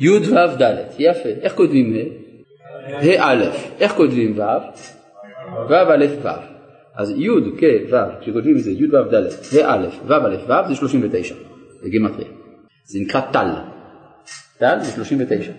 [0.00, 1.28] י' ו' ד', יפה.
[1.28, 2.28] איך כותבים ה'?
[3.06, 3.44] ה' א'.
[3.80, 4.42] איך כותבים ו'?
[5.68, 6.57] ו' א' ו'.
[6.98, 10.68] אז י' כ' ו', כשכותבים את זה י' ו' ד', ה' א', ו' א' ו'
[10.68, 11.34] זה 39,
[11.82, 12.28] זה גימטריה.
[12.84, 13.50] זה נקרא טל.
[14.58, 15.52] טל זה 39.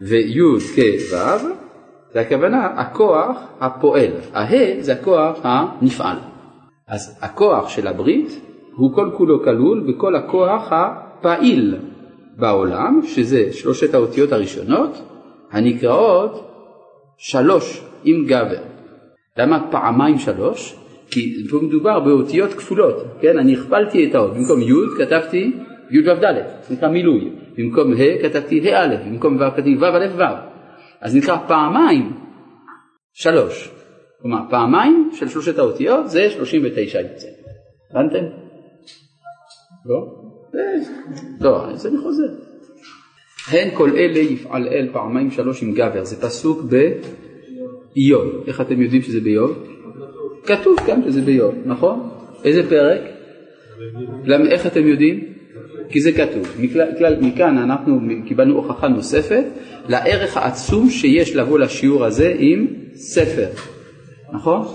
[0.00, 0.78] וי' כ'
[1.12, 1.48] ו'
[2.12, 4.10] זה הכוונה הכוח הפועל.
[4.32, 6.16] הה זה הכוח הנפעל.
[6.88, 8.40] אז הכוח של הברית
[8.76, 11.76] הוא כל כולו כלול בכל הכוח הפעיל
[12.38, 15.02] בעולם, שזה שלושת האותיות הראשונות,
[15.52, 16.48] הנקראות
[17.16, 18.71] שלוש עם גבר.
[19.38, 20.76] למה פעמיים שלוש?
[21.10, 23.38] כי פה מדובר באותיות כפולות, כן?
[23.38, 25.52] אני הכפלתי את האות, במקום י' כתבתי
[25.90, 29.84] י' ו' ד', זה נקרא מילוי, במקום ה' כתבתי ה' א', במקום ו' כתבתי ו'
[29.84, 30.22] א' ו',
[31.00, 32.12] אז נקרא פעמיים
[33.12, 33.70] שלוש,
[34.22, 37.28] כלומר פעמיים של שלושת האותיות זה 39 יוצא,
[37.90, 38.24] הבנתם?
[39.86, 40.22] לא?
[41.40, 42.28] לא, אז אני חוזר.
[43.50, 46.62] הן כל אלה יפעל אל פעמיים שלוש עם גבר, זה פסוק
[47.94, 48.44] באיוב.
[48.46, 49.66] איך אתם יודעים שזה באיוב?
[50.44, 52.10] כתוב כאן שזה באיוב, נכון?
[52.44, 53.00] איזה פרק?
[54.24, 55.32] למה, איך אתם יודעים?
[55.88, 56.48] כי זה כתוב.
[56.58, 59.44] מכלל, מכאן אנחנו קיבלנו הוכחה נוספת
[59.88, 63.48] לערך העצום שיש לבוא לשיעור הזה עם ספר,
[64.32, 64.66] נכון?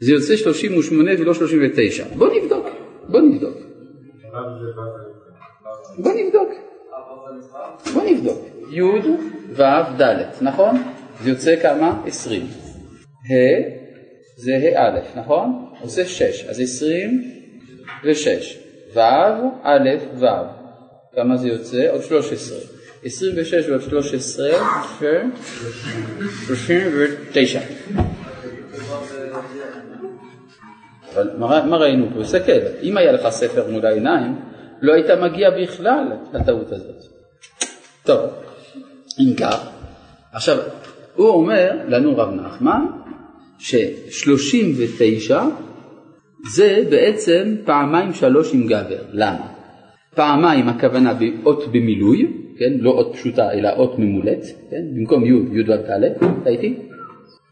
[0.00, 2.04] זה יוצא 38 ולא 39.
[2.16, 2.66] בוא נבדוק,
[3.08, 3.56] בוא נבדוק.
[5.98, 6.48] בוא נבדוק.
[7.94, 8.38] בוא נבדוק.
[8.70, 8.82] י'
[9.56, 9.62] ו'
[10.00, 10.76] ד', נכון?
[11.22, 12.02] זה יוצא כמה?
[12.06, 12.42] 20.
[12.42, 12.46] ה'
[14.36, 15.72] זה ה' א', נכון?
[15.80, 18.58] עושה 6, אז 26.
[18.94, 19.00] ו'
[19.62, 20.26] א' ו',
[21.14, 21.90] כמה זה יוצא?
[21.90, 22.58] עוד 13.
[23.04, 24.50] 26 ועוד 13,
[26.46, 27.60] 39.
[31.14, 32.22] אבל מה ראינו פה?
[32.22, 34.40] תסתכל, אם היה לך ספר מול העיניים,
[34.80, 37.04] לא היית מגיע בכלל לטעות הזאת.
[38.04, 38.30] טוב,
[39.20, 39.68] אם כך,
[40.32, 40.58] עכשיו,
[41.14, 42.86] הוא אומר לנו רב נחמן,
[43.58, 45.34] ש-39
[46.54, 49.02] זה בעצם פעמיים שלוש עם גבר.
[49.12, 49.46] למה?
[50.14, 52.26] פעמיים הכוונה באות במילוי,
[52.58, 52.72] כן?
[52.80, 54.82] לא אות פשוטה אלא אות ממולאת, כן?
[54.96, 56.04] במקום י', י' ו' ד',
[56.42, 56.74] אתה איתי?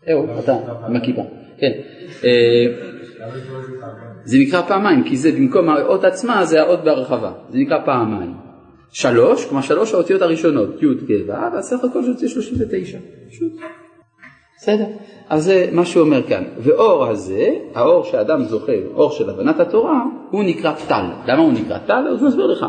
[0.08, 1.22] אהו, אתה עם הכיפה,
[1.58, 1.72] כן.
[2.24, 2.66] אה,
[4.24, 8.49] זה נקרא פעמיים, כי זה במקום האות עצמה זה האות בהרחבה, זה נקרא פעמיים.
[8.92, 12.98] שלוש, כלומר שלוש האותיות הראשונות, י' כ' ו', סך הכל זה יוצא 39,
[13.30, 13.52] פשוט.
[14.56, 14.84] בסדר?
[15.28, 16.44] אז זה מה שהוא אומר כאן.
[16.58, 21.04] ואור הזה, האור שאדם זוכה, אור של הבנת התורה, הוא נקרא טל.
[21.26, 22.08] למה הוא נקרא טל?
[22.08, 22.66] אז הוא מסביר לך.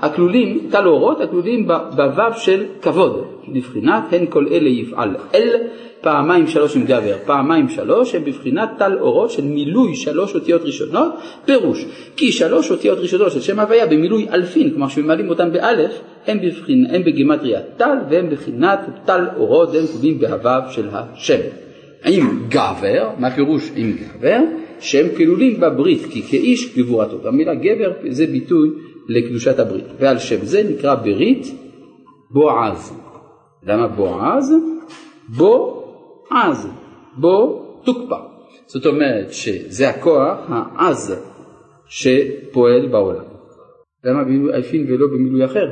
[0.00, 5.56] הכלולים, טל אורות, הכלולים בוו של כבוד, בבחינת הן כל אלה יפעל אל,
[6.00, 11.12] פעמיים שלוש עם גבר, פעמיים שלוש, הם בבחינת טל אורות של מילוי שלוש אותיות ראשונות,
[11.44, 11.84] פירוש,
[12.16, 16.86] כי שלוש אותיות ראשונות של שם הוויה במילוי אלפין, כלומר שממלאים אותם באלף, הם, בבחין,
[16.90, 21.40] הם בגימטריה טל והם בבחינת טל אורות, והם כתובים בהוו של השם.
[22.04, 24.38] עם גבר, מה פירוש עם גבר?
[24.80, 27.28] שהם כלולים בברית, כי כאיש גבורתו.
[27.28, 28.68] המילה גבר זה ביטוי
[29.08, 31.46] לקדושת הברית, ועל שם זה נקרא ברית
[32.30, 32.92] בועז.
[33.66, 34.54] למה בועז?
[35.28, 35.77] בו
[36.30, 36.68] עז,
[37.16, 38.16] בו תוקפא.
[38.66, 41.14] זאת אומרת שזה הכוח העז
[41.88, 43.24] שפועל בעולם.
[44.04, 45.64] למה במילוי אלפין ולא במילוי אחר?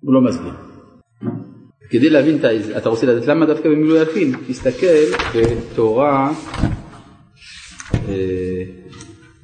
[0.00, 0.52] הוא לא מסביר.
[1.90, 2.38] כדי להבין,
[2.76, 4.32] אתה רוצה לדעת למה דווקא במילוי אלפין?
[4.48, 4.86] תסתכל
[5.34, 6.32] בתורה,
[7.94, 8.64] אה,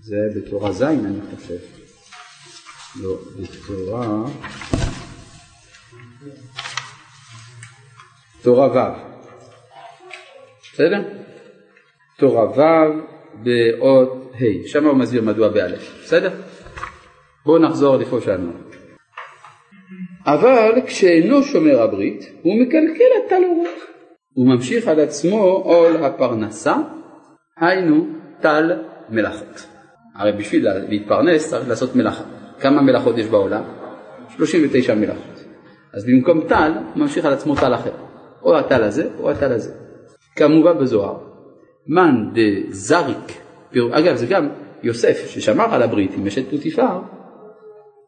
[0.00, 1.55] זה היה בתורה ז' אני חושב.
[3.03, 4.24] לא, בתורה,
[8.42, 9.09] תורה ו'.
[10.72, 11.02] בסדר?
[12.18, 12.61] תורה ו'
[13.35, 16.30] באות ה', שם הוא מסביר מדוע באלף, בסדר?
[17.46, 18.52] בואו נחזור לפה שלנו.
[20.26, 23.80] אבל כשאינו שומר הברית, הוא מקלקל את טל אורות.
[24.35, 26.76] הוא ממשיך על עצמו עול הפרנסה,
[27.61, 28.06] היינו
[28.40, 28.72] טל
[29.09, 29.66] מלאכות.
[30.14, 32.24] הרי בשביל להתפרנס צריך לעשות מלאכה,
[32.61, 33.62] כמה מלאכות יש בעולם?
[34.37, 35.44] 39 מלאכות.
[35.94, 37.92] אז במקום טל, הוא ממשיך על עצמו טל אחר.
[38.42, 39.89] או הטל הזה או הטל הזה.
[40.36, 41.18] כמובן בזוהר,
[41.86, 43.32] מן דזריק,
[43.90, 44.48] אגב זה גם
[44.82, 46.98] יוסף ששמר על הברית עם אשת פוטיפר,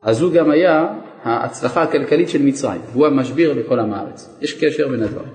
[0.02, 0.86] אז הוא גם היה
[1.22, 4.38] ההצלחה הכלכלית של מצרים, והוא המשביר לכל עם הארץ.
[4.40, 5.32] יש קשר בין הדברים.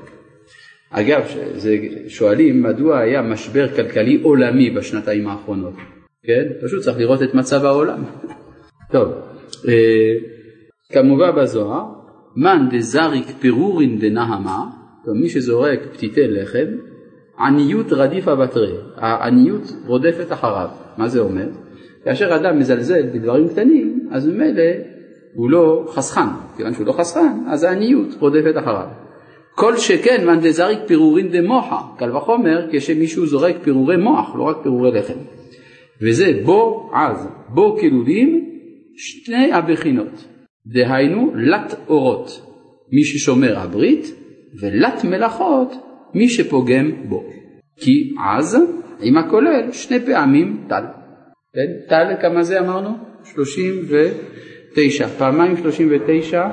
[0.90, 1.22] אגב,
[1.56, 5.74] זה, שואלים מדוע היה משבר כלכלי עולמי בשנתיים האחרונות,
[6.24, 6.44] כן?
[6.66, 8.04] פשוט צריך לראות את מצב העולם.
[8.94, 9.12] טוב,
[9.68, 10.14] אה,
[10.94, 11.86] כמובן בזוהר,
[12.36, 14.66] מאן דזריק פירורין דנהמה,
[15.14, 16.68] מי שזורק פתיתי לחם,
[17.40, 20.70] עניות רדיפה בתרי, העניות רודפת אחריו.
[20.98, 21.48] מה זה אומר?
[22.04, 24.64] כאשר אדם מזלזל בדברים קטנים, אז ממילא
[25.34, 28.88] הוא לא חסכן, כיוון שהוא לא חסכן, אז העניות רודפת אחריו.
[29.56, 34.92] כל שכן מאן דזריק פירורין דמוחה, קל וחומר כשמישהו זורק פירורי מוח, לא רק פירורי
[34.92, 35.20] לחם.
[36.02, 38.50] וזה בו עז, בו כלולים
[38.98, 40.28] שני הבחינות,
[40.68, 42.42] דהיינו לת אורות,
[42.92, 44.06] מי ששומר הברית,
[44.62, 45.74] ולת מלאכות,
[46.14, 47.24] מי שפוגם בו.
[47.76, 48.58] כי עז,
[49.02, 50.84] עם הכולל, שני פעמים טל.
[51.54, 51.90] כן?
[51.90, 52.90] טל כמה זה אמרנו?
[53.24, 55.08] 39.
[55.08, 56.48] פעמיים 39,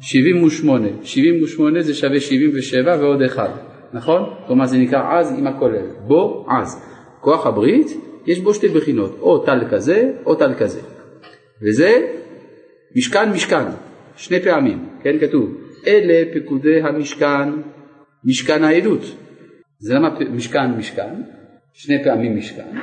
[0.00, 0.88] 78.
[1.02, 3.48] 78 זה שווה 77 ועוד אחד,
[3.92, 4.22] נכון?
[4.46, 5.86] כלומר זה נקרא עז עם הכולל.
[6.06, 6.82] בו עז.
[7.20, 7.86] כוח הברית,
[8.26, 10.80] יש בו שתי בחינות, או טל כזה או טל כזה.
[11.62, 12.06] וזה
[12.96, 13.64] משכן משכן,
[14.16, 15.54] שני פעמים, כן כתוב,
[15.88, 17.48] אלה פקודי המשכן,
[18.24, 19.02] משכן העדות.
[19.78, 21.14] זה למה משכן משכן,
[21.72, 22.78] שני פעמים משכן.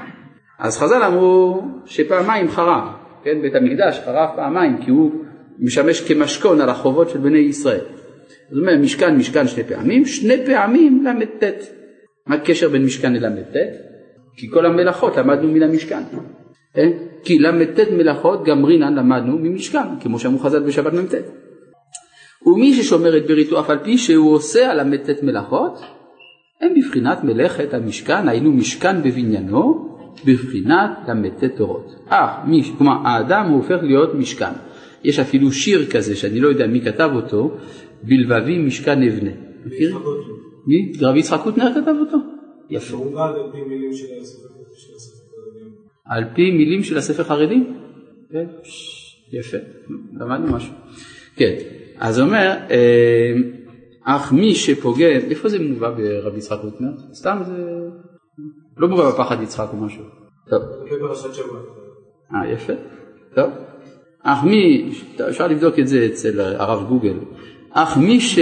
[0.59, 2.83] אז חז"ל אמרו שפעמיים חרב,
[3.23, 5.11] כן, בית המקדש חרב פעמיים כי הוא
[5.59, 7.85] משמש כמשכון על החובות של בני ישראל.
[8.49, 11.43] זאת אומרת משכן משכן שני פעמים, שני פעמים ל"ט.
[12.27, 13.55] מה הקשר בין משכן לל"ט?
[14.37, 16.03] כי כל המלאכות למדנו מן המשכן.
[16.73, 16.89] כן?
[17.23, 21.13] כי ל"ט מלאכות גם רינן למדנו ממשכן, כמו שאמרו חז"ל בשבת מ"ט.
[22.45, 25.79] ומי ששומר את בריתו אף על פי שהוא עושה על ל"ט מלאכות,
[26.62, 31.95] הם בבחינת מלאכת המשכן, היינו משכן בבניינו, בבחינת ל"ט תורות.
[32.12, 34.53] אה, מי, כלומר האדם הוא הופך להיות משכן.
[35.03, 37.58] יש אפילו שיר כזה שאני לא יודע מי כתב אותו,
[38.03, 39.31] בלבבי משכן אבנה.
[39.65, 39.97] מכיר?
[40.67, 40.91] מי?
[41.01, 42.17] רבי יצחק קוטנר כתב אותו?
[42.69, 42.97] יפה.
[46.05, 47.63] על פי מילים של הספר חרדי?
[48.31, 48.45] כן,
[49.34, 49.58] יפה,
[50.13, 50.73] למדנו משהו.
[51.36, 51.55] כן,
[51.99, 53.34] אז אומר, אה,
[54.05, 56.89] אך מי שפוגם, איפה זה מובא ברבי יצחק קוטנר?
[57.13, 57.53] סתם זה
[58.77, 60.03] לא מובא בפחד יצחק או משהו.
[60.49, 60.62] טוב.
[62.34, 62.73] אה, יפה.
[63.36, 63.49] טוב.
[64.23, 64.91] אך מי,
[65.29, 67.17] אפשר לבדוק את זה אצל הרב גוגל,
[67.71, 68.39] אך מי ש...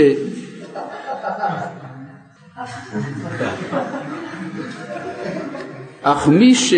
[6.02, 6.74] אך מי, ש...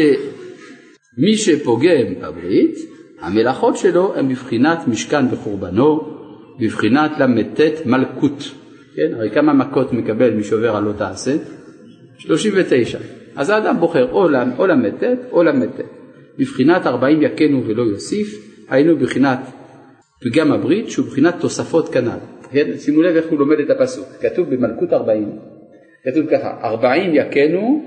[1.18, 2.76] מי שפוגם בברית,
[3.22, 6.15] המלאכות שלו הן בבחינת משכן בחורבנו,
[6.60, 8.52] בבחינת ל"ט מלכות.
[8.96, 9.12] כן?
[9.16, 11.36] הרי כמה מכות מקבל מי שעובר על לא תעשה?
[12.18, 12.98] 39.
[13.36, 15.82] אז האדם בוחר או ל"ט או ל"ט.
[16.40, 18.28] בבחינת ארבעים יכנו ולא יוסיף,
[18.70, 19.40] היינו בבחינת
[20.22, 22.20] פגם הברית שהוא בבחינת תוספות כנ"ל.
[22.52, 22.78] כן?
[22.78, 24.08] שימו לב איך הוא לומד את הפסוק.
[24.22, 25.32] כתוב במלכות ארבעים,
[26.04, 27.84] כתוב ככה, ארבעים יכנו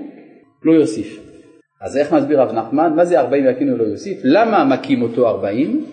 [0.63, 1.19] לא יוסיף.
[1.81, 2.93] אז איך מסביר רב נחמן?
[2.95, 4.17] מה זה ארבעים יכנו לא יוסיף?
[4.23, 5.85] למה מכים אותו ארבעים?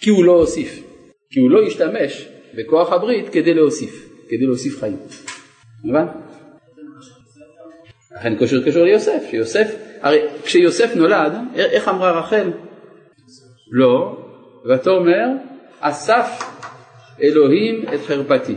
[0.00, 0.87] כי הוא לא הוסיף.
[1.30, 4.96] כי הוא לא השתמש בכוח הברית כדי להוסיף, כדי להוסיף חיים.
[5.84, 6.06] מובן?
[8.16, 12.52] לכן קושר קשור ליוסף, שיוסף, הרי כשיוסף נולד, איך אמרה רחל?
[13.70, 14.16] לא,
[14.64, 15.26] ותאמר
[15.80, 16.42] אסף
[17.22, 18.54] אלוהים את חרפתי,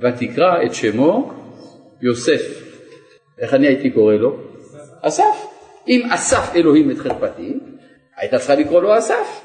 [0.00, 1.32] ותקרא את שמו
[2.02, 2.64] יוסף.
[3.38, 4.36] איך אני הייתי קורא לו?
[5.02, 5.46] אסף.
[5.88, 7.58] אם אסף אלוהים את חרפתי,
[8.16, 9.44] הייתה צריכה לקרוא לו אסף.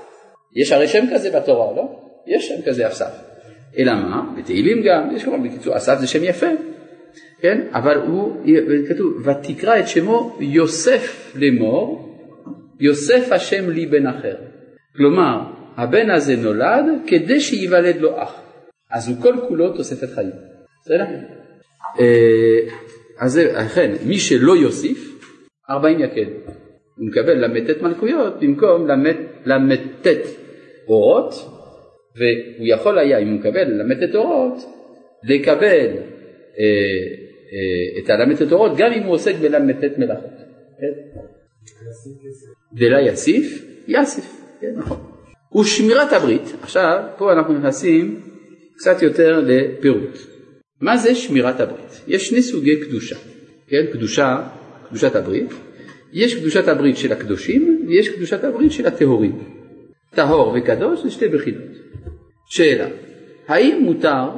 [0.56, 2.09] יש הרי שם כזה בתורה, לא?
[2.30, 3.12] יש שם כזה אסף.
[3.78, 4.34] אלא מה?
[4.38, 6.48] בתהילים גם, יש כמובן, בקיצור, אסף זה שם יפה.
[7.42, 7.68] כן?
[7.72, 8.46] אבל הוא,
[8.90, 12.10] כתוב, ותקרא את שמו יוסף לאמור,
[12.80, 14.36] יוסף השם לי בן אחר.
[14.96, 15.42] כלומר,
[15.78, 18.42] הבן הזה נולד כדי שייוולד לו אח.
[18.92, 20.32] אז הוא כל כולו תוספת חיים.
[20.82, 21.06] בסדר?
[22.00, 22.60] אה,
[23.20, 25.22] אז לכן, מי שלא יוסיף,
[25.70, 26.30] ארבעים יקל.
[26.96, 28.88] הוא מקבל ל"ט מלכויות במקום
[29.46, 30.08] ל"ט
[30.88, 31.34] אורות,
[32.20, 34.58] והוא יכול היה, אם הוא מקבל ל"ט אורות,
[35.24, 35.88] לקבל
[36.60, 36.64] אה,
[37.54, 40.38] אה, את הל"ט אורות גם אם הוא עוסק בל"ט מלאכות.
[40.80, 41.20] כן?
[42.74, 44.98] דלה יסיף, יסיף, כן נכון.
[45.60, 48.22] ושמירת הברית, עכשיו פה אנחנו נכנסים
[48.76, 50.18] קצת יותר לפירוט.
[50.82, 52.02] מה זה שמירת הברית?
[52.08, 53.16] יש שני סוגי קדושה,
[53.68, 53.86] כן?
[53.94, 54.48] קדושה,
[54.90, 55.50] קדושת הברית,
[56.14, 59.40] יש קדושת הברית של הקדושים ויש קדושת הברית של הטהורים.
[60.16, 61.79] טהור וקדוש זה שתי בחינות.
[62.50, 62.88] שאלה,
[63.48, 64.30] האם מותר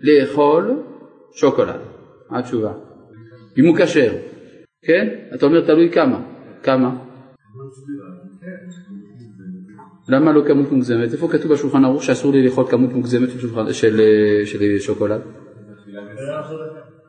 [0.00, 0.82] לאכול
[1.32, 1.80] שוקולד?
[2.30, 2.72] מה התשובה?
[3.58, 4.12] אם הוא כשר,
[4.82, 5.08] כן?
[5.34, 6.20] אתה אומר תלוי כמה.
[6.62, 6.96] כמה?
[10.08, 11.12] למה לא כמות מוגזמת?
[11.12, 13.28] איפה כתוב בשולחן ערוך שאסור לי לאכול כמות מוגזמת
[13.72, 14.00] של,
[14.78, 15.20] שוקולד?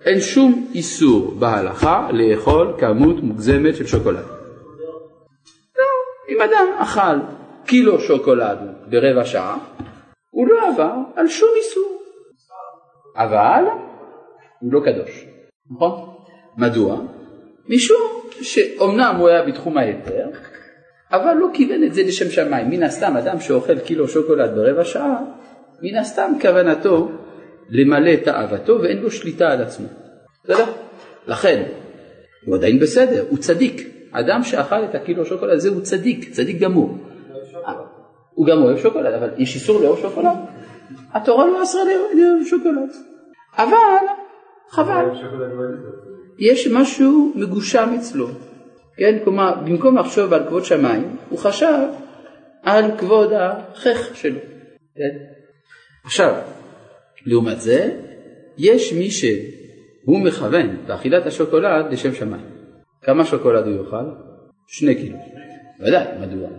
[0.05, 4.25] אין שום איסור בהלכה לאכול כמות מוגזמת של שוקולד.
[5.77, 5.85] לא,
[6.29, 7.17] אם אדם אכל
[7.65, 8.57] קילו שוקולד
[8.89, 9.57] ברבע שעה,
[10.37, 12.01] הוא לא עבר על שום איסור.
[13.15, 13.63] אבל
[14.59, 15.25] הוא לא קדוש,
[15.71, 16.13] נכון?
[16.57, 17.01] מדוע?
[17.69, 18.01] משום
[18.41, 20.29] שאומנם הוא היה בתחום ההיתר,
[21.11, 22.69] אבל לא כיוון את זה לשם שמיים.
[22.69, 25.19] מן הסתם, אדם שאוכל קילו שוקולד ברבע שעה,
[25.81, 27.11] מן הסתם כוונתו
[27.69, 29.87] למלא תאוותו ואין לו שליטה על עצמו.
[30.43, 30.65] בסדר?
[31.27, 31.63] לכן,
[32.45, 33.87] הוא עדיין בסדר, הוא צדיק.
[34.11, 36.97] אדם שאכל את הקילו שוקולד הזה הוא צדיק, צדיק גמור.
[38.37, 40.37] הוא גם אוהב שוקולד, אבל יש איסור לאהוב שוקולד?
[41.13, 42.89] התורה לא אסרה לאהוב שוקולד.
[43.57, 44.05] אבל,
[44.69, 45.05] חבל.
[46.39, 48.27] יש משהו מגושם אצלו.
[48.97, 51.87] כן, כלומר, במקום לחשוב על כבוד שמיים, הוא חשב
[52.63, 54.39] על כבוד החך שלו.
[54.95, 55.17] כן?
[56.05, 56.35] עכשיו,
[57.25, 57.91] לעומת זה,
[58.57, 62.45] יש מי שהוא מכוון באכילת השוקולד לשם שמיים.
[63.01, 64.05] כמה שוקולד הוא יאכל?
[64.67, 65.17] שני קילו.
[65.79, 66.49] ודאי, מדוע?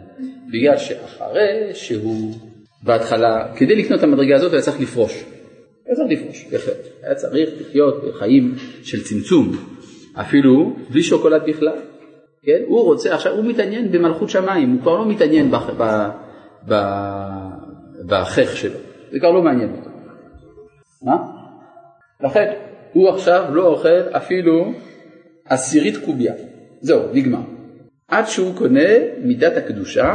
[0.52, 2.34] בגלל שאחרי שהוא
[2.82, 5.24] בהתחלה, כדי לקנות את המדרגה הזאת היה צריך לפרוש.
[5.86, 6.76] היה צריך לפרוש, בהחלט.
[7.02, 9.56] היה צריך לחיות בחיים של צמצום,
[10.14, 11.78] אפילו בלי שוקולד בכלל.
[12.42, 12.62] כן?
[12.66, 15.50] הוא רוצה, עכשיו הוא מתעניין במלכות שמיים, הוא כבר לא מתעניין
[18.06, 18.78] בחך שלו,
[19.10, 19.90] זה כבר לא מעניין אותו.
[21.02, 21.16] מה?
[22.20, 22.52] לכן
[22.92, 24.72] הוא עכשיו לא אוכל אפילו
[25.44, 26.34] עשירית קובייה,
[26.80, 27.57] זהו, נגמר.
[28.08, 28.88] עד שהוא קונה
[29.22, 30.14] מידת הקדושה,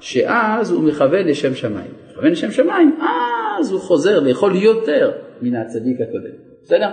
[0.00, 1.90] שאז הוא מכוון לשם שמיים.
[2.12, 2.98] מכוון לשם שמיים,
[3.60, 5.10] אז הוא חוזר לאכול יותר
[5.42, 6.34] מן הצדיק הקודם.
[6.62, 6.88] בסדר?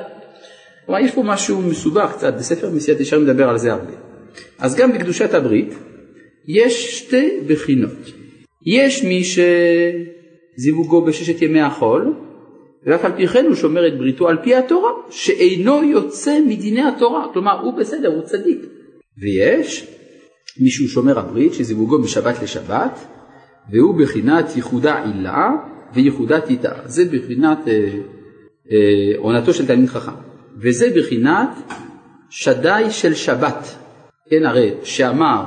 [0.86, 3.92] כלומר, יש פה משהו מסובך קצת, בספר מסיעת ישר מדבר על זה הרבה.
[4.60, 5.74] אז גם בקדושת הברית
[6.48, 8.12] יש שתי בחינות.
[8.66, 12.14] יש מי שזיווגו בששת ימי החול,
[12.86, 17.28] ואף על פי כן הוא שומר את בריתו על פי התורה, שאינו יוצא מדיני התורה,
[17.34, 18.60] כלומר הוא בסדר, הוא צדיק.
[19.22, 19.99] ויש
[20.58, 23.00] מי שהוא שומר הברית, שזיווגו משבת לשבת,
[23.72, 25.50] והוא בחינת ייחודה עילה
[25.94, 26.72] וייחודת איתה.
[26.86, 27.90] זה בחינת אה,
[28.72, 30.12] אה, עונתו של תלמיד חכם.
[30.58, 31.50] וזה בחינת
[32.30, 33.76] שדי של שבת.
[34.30, 35.44] כן, הרי שאמר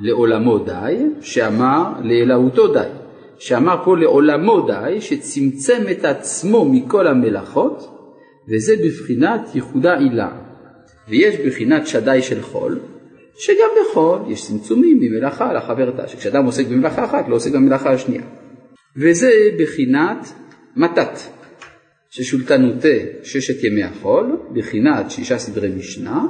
[0.00, 2.88] לעולמו די, שאמר לאלהותו די.
[3.38, 7.98] שאמר פה לעולמו די, שצמצם את עצמו מכל המלאכות,
[8.48, 10.30] וזה בבחינת ייחודה עילה.
[11.08, 12.78] ויש בחינת שדי של חול,
[13.38, 18.22] שגם בחול יש צמצומים ממלאכה לחברתה, שכשאדם עוסק במלאכה אחת לא עוסק במלאכה השנייה.
[18.96, 20.28] וזה בחינת
[20.76, 21.18] מתת,
[22.10, 22.88] ששולטנותה
[23.22, 26.24] ששת ימי החול, בחינת שישה סדרי משנה,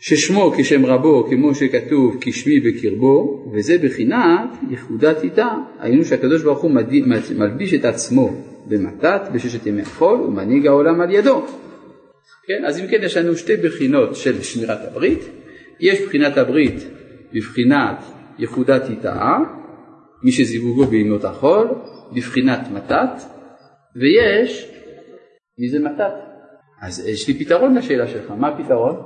[0.00, 5.48] ששמו כשם רבו כמו שכתוב כשמי בקרבו, וזה בחינת ייחודת איתה,
[5.80, 6.70] היינו שהקדוש ברוך הוא
[7.36, 11.46] מלביש את עצמו במתת בששת ימי החול ומנהיג העולם על ידו.
[12.46, 15.20] כן, אז אם כן יש לנו שתי בחינות של שמירת הברית,
[15.82, 16.88] יש בחינת הברית
[17.32, 17.96] בבחינת
[18.38, 19.36] ייחודת איתה,
[20.24, 21.68] מי שזיווגו בימות החול,
[22.12, 23.22] בבחינת מתת,
[23.96, 24.70] ויש,
[25.58, 26.12] מי זה מתת?
[26.82, 29.02] אז יש לי פתרון לשאלה שלך, מה הפתרון?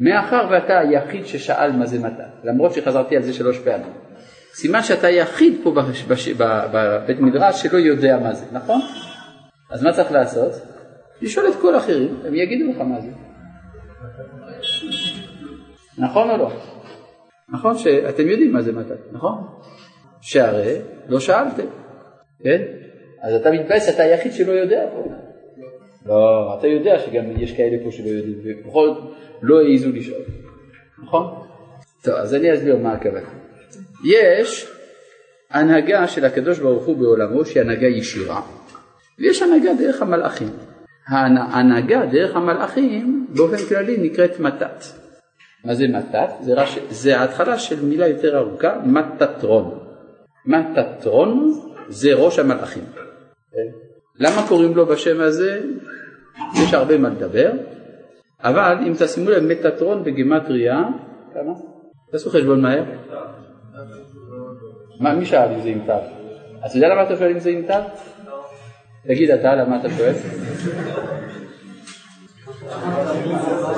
[0.00, 3.92] מאחר ואתה היחיד ששאל מה זה מתת, למרות שחזרתי על זה שלוש פעמים,
[4.54, 5.74] סימן שאתה היחיד פה
[6.38, 8.80] בבית מדרש שלא יודע מה זה, נכון?
[9.72, 10.52] אז מה צריך לעשות?
[11.22, 13.10] לשאול את כל האחרים, הם יגידו לך מה זה.
[15.98, 16.50] נכון או לא?
[17.48, 19.34] נכון שאתם יודעים מה זה מתת, נכון?
[20.20, 20.76] שהרי
[21.08, 21.66] לא שאלתם,
[22.44, 22.62] כן?
[23.22, 25.04] אז אתה מתבאס שאתה היחיד שלא יודע פה.
[26.06, 30.22] לא, אתה יודע שגם יש כאלה פה שלא יודעים, ובכל זאת לא העזו לשאול,
[31.02, 31.34] נכון?
[32.02, 33.28] טוב, אז אני אסביר מה הכוונה.
[34.04, 34.70] יש
[35.50, 38.40] הנהגה של הקדוש ברוך הוא בעולמו שהיא הנהגה ישירה,
[39.18, 40.48] ויש הנהגה דרך המלאכים.
[41.08, 45.03] ההנהגה דרך המלאכים באופן כללי נקראת מתת.
[45.64, 46.28] מה זה מתת?
[46.40, 46.78] זה, רש...
[46.90, 49.78] זה ההתחלה של מילה יותר ארוכה, מתתרון.
[50.46, 51.52] מתתרון
[51.88, 52.84] זה ראש המלאכים.
[54.20, 55.60] למה קוראים לו בשם הזה?
[56.62, 57.52] יש הרבה מה לדבר,
[58.40, 60.82] אבל אם תשימו לב מטטרון בגימטריה?
[62.10, 62.84] תעשו חשבון מהר.
[65.00, 65.92] מה, מי שאל אם זה עם תו?
[66.66, 67.74] אתה יודע למה אתה שואל אם זה עם תו?
[69.06, 70.12] תגיד אתה, למה אתה שואל?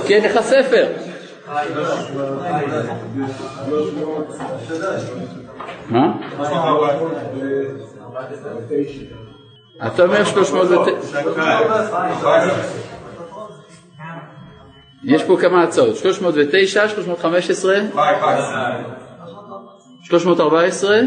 [0.07, 0.87] כי אין לך ספר.
[5.89, 6.13] מה?
[9.87, 10.91] אתה אומר 309.
[15.05, 17.77] יש פה כמה הצעות, 309, 315,
[20.03, 21.01] 314.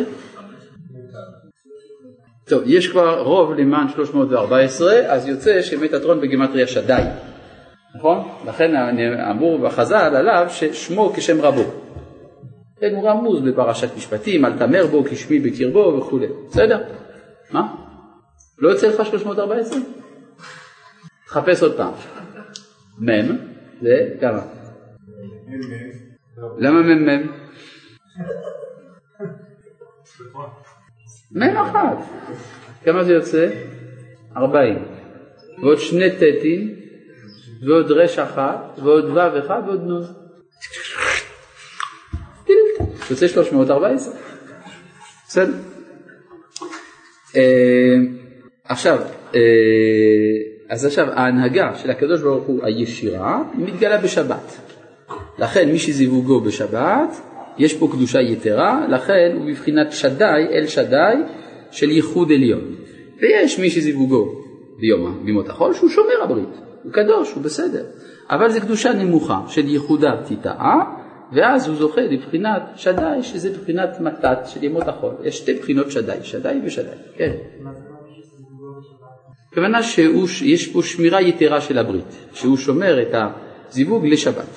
[2.50, 7.02] טוב, יש כבר רוב למען 314, אז יוצא שמטאטרון בגימטריה שדי,
[7.96, 8.28] נכון?
[8.46, 8.76] לכן
[9.32, 11.64] אמור בחז"ל עליו ששמו כשם רבו.
[12.80, 16.84] כן, הוא רמוז בפרשת משפטים, אל תמר בו כשמי בקרבו וכולי, בסדר?
[17.52, 17.76] מה?
[18.58, 19.80] לא יוצא לך 314?
[21.26, 21.94] תחפש עוד פעם.
[23.00, 23.38] מ'
[23.82, 24.42] זה כמה?
[26.58, 27.32] למה מ' מ'?
[31.32, 31.98] מ' אחת.
[32.84, 33.50] כמה זה יוצא?
[34.38, 34.86] 40.
[35.62, 36.79] ועוד שני טטים,
[37.68, 40.30] ועוד רש אחת, ועוד ו' אחד, ועוד נ'.
[43.10, 44.14] יוצא 314.
[45.28, 45.53] בסדר.
[47.36, 47.41] אה,
[48.64, 48.99] עכשיו,
[49.36, 49.39] אה,
[50.70, 54.57] אז עכשיו ההנהגה של הקדוש ברוך הוא הישירה מתגלה בשבת.
[55.39, 57.22] לכן מי שזיווגו בשבת,
[57.57, 61.16] יש פה קדושה יתרה, לכן הוא בבחינת שדי, אל שדי
[61.72, 62.76] של ייחוד עליון.
[63.22, 64.43] ויש מי שזיווגו
[64.80, 67.84] ביום, בימות החול שהוא שומר הברית, הוא קדוש, הוא בסדר.
[68.30, 70.96] אבל זו קדושה נמוכה של ייחודה תיטעה,
[71.34, 75.14] ואז הוא זוכה לבחינת שדי, שזה בחינת מתת של ימות החול.
[75.24, 77.32] יש שתי בחינות שדי, שדי ושדי, כן.
[79.52, 83.16] הכוונה שיש פה שמירה יתרה של הברית, שהוא שומר את
[83.70, 84.50] הזיווג לשבת.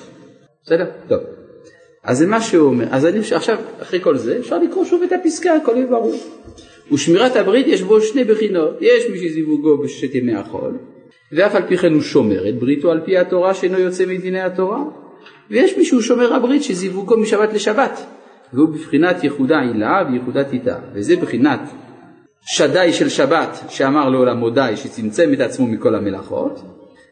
[0.63, 0.85] בסדר?
[1.07, 1.19] טוב.
[2.03, 2.85] אז זה מה שהוא אומר.
[2.91, 6.15] אז אני, עכשיו, אחרי כל זה, אפשר לקרוא שוב את הפסקה, הכל יהיה ברור.
[6.91, 8.77] ושמירת הברית יש בו שני בחינות.
[8.81, 10.77] יש מי שזיווגו בששת ימי החול,
[11.35, 14.83] ואף על פי כן הוא שומר את בריתו על פי התורה שאינו יוצא מדיני התורה,
[15.49, 18.05] ויש מי שהוא שומר הברית שזיווגו משבת לשבת,
[18.53, 21.59] והוא בבחינת יחודה עילה ויחודת איתה, וזה בחינת
[22.45, 26.61] שדי של שבת שאמר לעולמו די שצמצם את עצמו מכל המלאכות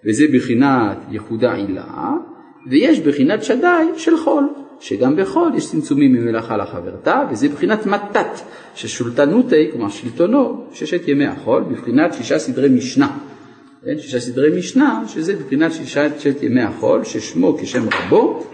[0.05, 2.09] וזה בחינת יחודה עילה
[2.69, 4.47] ויש בחינת שדי של חול
[4.79, 8.39] שגם בחול יש צמצומים ממלאכה לחברתה וזה בחינת מתת
[8.75, 13.17] ששולטנותי כלומר שלטונו ששת ימי החול בבחינת שישה סדרי משנה
[13.85, 18.45] שישה סדרי משנה שזה בבחינת שישה שת ימי החול ששמו כשם רבו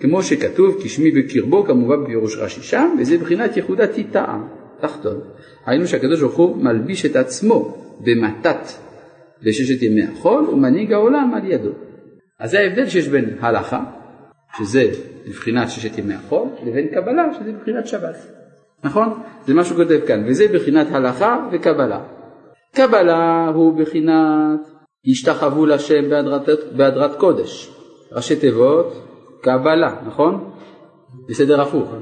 [0.00, 4.42] כמו שכתוב כשמי בקרבו כמובן בפירוש רש"י שם וזה בחינת יחודת תיטעה
[4.80, 5.20] תחתון
[5.66, 8.68] היינו שהקדוש ברוך הוא מלביש את עצמו במתת
[9.42, 11.70] לששת ימי החול ומנהיג העולם על ידו.
[12.38, 13.84] אז זה ההבדל שיש בין הלכה,
[14.58, 14.90] שזה
[15.26, 18.16] מבחינת ששת ימי החול, לבין קבלה, שזה מבחינת שבת.
[18.84, 19.08] נכון?
[19.46, 22.00] זה מה שהוא כותב כאן, וזה בחינת הלכה וקבלה.
[22.74, 24.60] קבלה הוא בחינת
[25.06, 27.70] השתחוו לשם בהדרת, בהדרת קודש.
[28.12, 28.92] ראשי תיבות,
[29.40, 30.50] קבלה, נכון?
[31.28, 31.94] בסדר הפוך.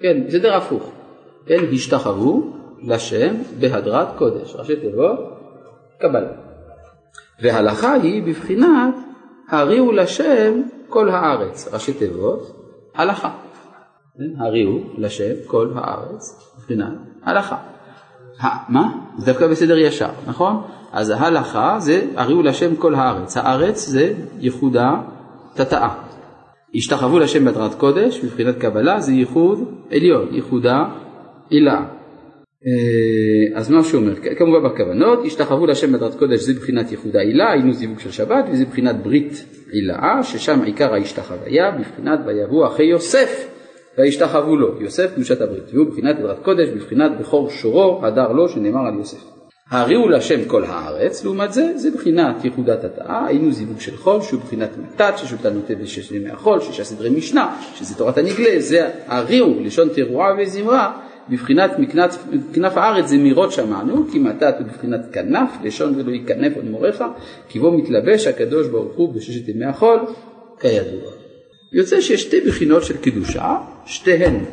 [0.00, 0.90] כן, בסדר הפוך.
[1.46, 2.52] כן, השתחוו
[2.82, 5.18] לשם בהדרת קודש, ראשי תיבות,
[6.00, 6.30] קבלה.
[7.42, 8.94] והלכה היא בבחינת
[9.48, 12.56] הריעו לשם כל הארץ, ראשי תיבות,
[12.94, 13.30] הלכה.
[14.18, 14.42] כן?
[14.42, 17.56] הריעו לשם כל הארץ, בבחינת הלכה.
[18.68, 18.88] מה?
[19.18, 20.62] זה דווקא בסדר ישר, נכון?
[20.92, 23.36] אז ההלכה זה הריעו לשם כל הארץ.
[23.36, 24.90] הארץ זה ייחודה
[25.54, 25.94] תתאה.
[26.74, 29.58] השתחוו לשם בהדרת קודש, בבחינת קבלה זה ייחוד
[29.90, 30.84] עליון, ייחודה
[31.48, 31.84] עילה.
[32.66, 37.52] אה, אז מה שהוא אומר, כמובן בכוונות, השתחוו להשם בדרת קודש זה בחינת ייחוד העילה,
[37.52, 43.55] היינו זיווג של שבת וזה בחינת ברית עילה, ששם עיקר ההשתחוויה, בבחינת ויבוא אחי יוסף
[43.98, 48.86] וישתחוו לו, יוסף קדושת הברית, והוא בחינת בדרת קודש, בבחינת בכור שורו, הדר לו, שנאמר
[48.86, 49.36] על יוסף.
[49.70, 54.40] הריעו להשם כל הארץ, לעומת זה, זה בחינת ייחודת התאה, היינו זיווג של חול, שהוא
[54.40, 59.88] בחינת מתת, ששולטנותי בשש ימי החול, שישה סדרי משנה, שזה תורת הנגלה, זה הריעו, לשון
[59.88, 61.70] תרועה וזמרה, בבחינת
[62.52, 67.02] כנף הארץ זה מירות שמענו, כי מתת הוא בבחינת כנף, לשון ולא ייכנף עוד מורך,
[67.48, 70.00] כי בו מתלבש הקדוש ברוך הוא בששת ימי החול,
[70.60, 71.15] כידוע.
[71.72, 73.56] יוצא שיש שתי בחינות של קדושה,
[73.86, 74.44] שתיהן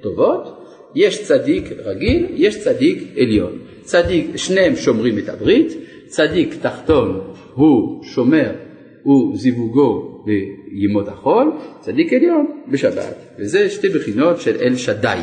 [0.00, 0.60] טובות,
[0.94, 3.58] יש צדיק רגיל, יש צדיק עליון.
[3.82, 5.72] צדיק, שניהם שומרים את הברית,
[6.06, 8.52] צדיק תחתון הוא שומר,
[9.02, 13.14] הוא זיווגו בימות החול, צדיק עליון בשבת.
[13.38, 15.18] וזה שתי בחינות של אל שדי.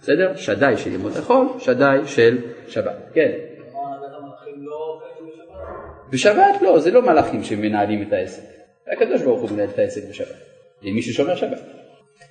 [0.00, 0.36] בסדר?
[0.36, 3.10] שדי של ימות החול, שדי של שבת.
[3.14, 3.30] כן.
[6.10, 8.42] בשבת לא, זה לא מלאכים שמנהלים את העסק.
[8.92, 10.55] הקדוש ברוך הוא מנהל את העסק בשבת.
[10.82, 11.60] זה מי ששומר שבת.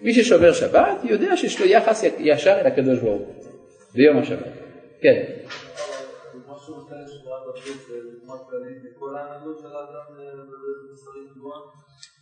[0.01, 3.35] מי ששומר שבת יודע שיש לו יחס ישר אל הקדוש ברוך הוא
[3.93, 4.51] ביום השבת.
[5.01, 5.23] כן.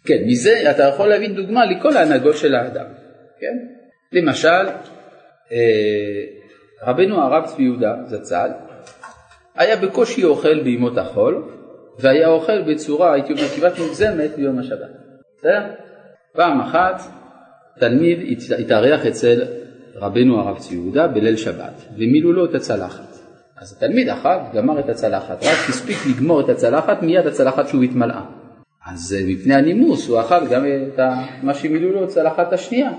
[0.05, 2.85] כן, מזה אתה יכול להבין דוגמה לכל ההנהגות של האדם,
[3.39, 3.57] כן?
[4.11, 4.67] למשל,
[5.51, 6.23] אה,
[6.81, 8.49] רבנו הרב צבי יהודה זצ"ל
[9.55, 11.43] היה בקושי אוכל בימות החול
[11.99, 14.89] והיה אוכל בצורה, הייתי אומר, כמעט מוגזמת ביום השבת.
[15.37, 15.82] בסדר?
[16.35, 17.01] פעם אחת
[17.79, 19.41] תלמיד התארח אצל
[19.95, 23.17] רבנו הרב צבי יהודה בליל שבת ומילאו לו את הצלחת.
[23.61, 28.25] אז התלמיד אכל, גמר את הצלחת, רק הספיק לגמור את הצלחת, מיד הצלחת שוב התמלאה.
[28.85, 30.99] אז אה, מפני הנימוס הוא אכל גם את
[31.43, 32.91] מה שמילאו לו צלחת השנייה.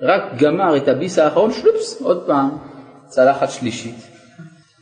[0.00, 2.50] רק גמר את הביס האחרון, שלופס, עוד פעם,
[3.06, 3.96] צלחת שלישית.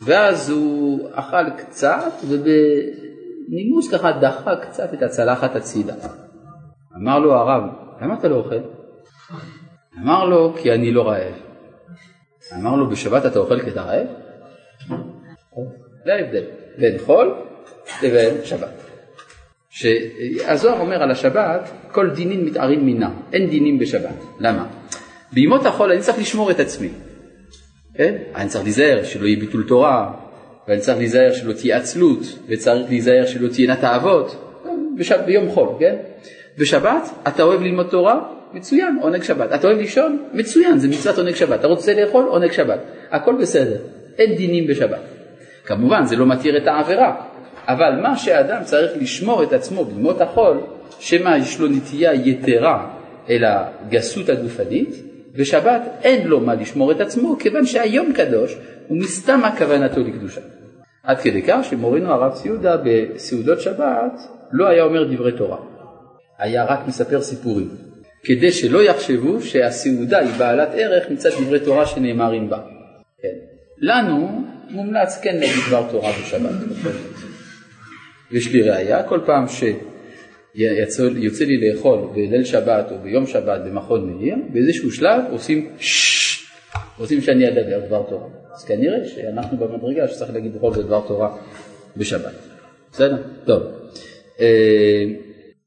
[0.03, 5.95] ואז הוא אכל קצת, ובנימוס ככה דחה קצת את הצלחת הצידה.
[6.97, 7.63] אמר לו הרב,
[8.01, 8.61] למה אתה לא אוכל?
[9.99, 11.35] אמר לו, כי אני לא רעב.
[12.55, 14.07] אמר לו, בשבת אתה אוכל כי אתה רעב?
[16.05, 16.45] זה ההבדל
[16.79, 17.35] בין חול
[18.03, 18.83] לבין שבת.
[19.71, 24.15] שהזוהר אומר על השבת, כל דינין מתארים מינה, אין דינים בשבת.
[24.41, 24.67] למה?
[25.33, 26.89] בימות החול אני צריך לשמור את עצמי.
[27.95, 28.17] כן?
[28.35, 30.13] אני צריך להיזהר שלא יהיה ביטול תורה,
[30.69, 34.37] ואני צריך להיזהר שלא תהיה עצלות, וצריך להיזהר שלא תהיינה תאוות,
[35.27, 35.97] ביום חול, כן?
[36.59, 38.21] בשבת אתה אוהב ללמוד תורה?
[38.53, 39.53] מצוין, עונג שבת.
[39.55, 40.19] אתה אוהב לישון?
[40.33, 41.61] מצוין, זה מצוות עונג שבת.
[41.61, 42.25] אתה רוצה לאכול?
[42.25, 42.79] עונג שבת.
[43.11, 43.77] הכל בסדר,
[44.19, 45.01] אין דינים בשבת.
[45.65, 47.15] כמובן זה לא מתיר את העבירה,
[47.69, 50.61] אבל מה שאדם צריך לשמור את עצמו בימות החול,
[50.99, 52.89] שמא יש לו נטייה יתרה
[53.31, 54.95] אל הגסות הגופנית,
[55.37, 58.57] בשבת אין לו מה לשמור את עצמו, כיוון שהיום קדוש
[58.91, 60.41] ומסתמה כוונתו לקדושה.
[61.03, 64.21] עד כדי כך שמורנו הרב ציודה בסעודות שבת
[64.53, 65.57] לא היה אומר דברי תורה,
[66.43, 67.69] היה רק מספר סיפורים,
[68.25, 72.59] כדי שלא יחשבו שהסעודה היא בעלת ערך מצד דברי תורה שנאמרים בה.
[73.23, 73.29] כן.
[73.79, 76.51] לנו מומלץ כן להגיד דבר תורה בשבת.
[78.31, 84.37] יש לי ראייה, כל פעם שיוצא לי לאכול בליל שבת או ביום שבת במכון מאיר,
[84.53, 86.47] באיזשהו שלב עושים ששש,
[86.99, 88.29] רוצים שאני אדבר דבר תורה.
[88.55, 91.37] אז כנראה שאנחנו במדרגה שצריך להגיד בכל זאת דבר תורה
[91.97, 92.35] בשבת.
[92.93, 93.17] בסדר?
[93.45, 93.63] טוב.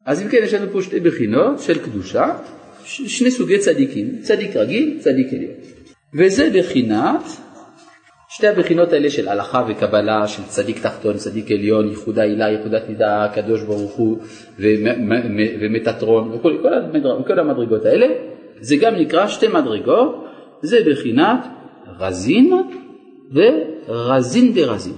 [0.06, 2.26] אז אם כן יש לנו פה שתי בחינות של קדושה,
[2.86, 5.54] שני סוגי צדיקים, צדיק רגיל, צדיק עליון.
[6.20, 7.22] וזה בחינת
[8.30, 13.26] שתי הבחינות האלה של הלכה וקבלה, של צדיק תחתון, צדיק עליון, ייחודה הילה, ייחודת נידה,
[13.26, 14.18] הקדוש ברוך הוא
[15.62, 18.08] ומטטרון, וכל, כל, המדרג, כל המדרגות האלה,
[18.62, 20.26] זה גם נקרא שתי מדרגות,
[20.62, 21.48] זה בחינת
[22.00, 22.54] רזין
[23.34, 24.94] ורזין דרזין.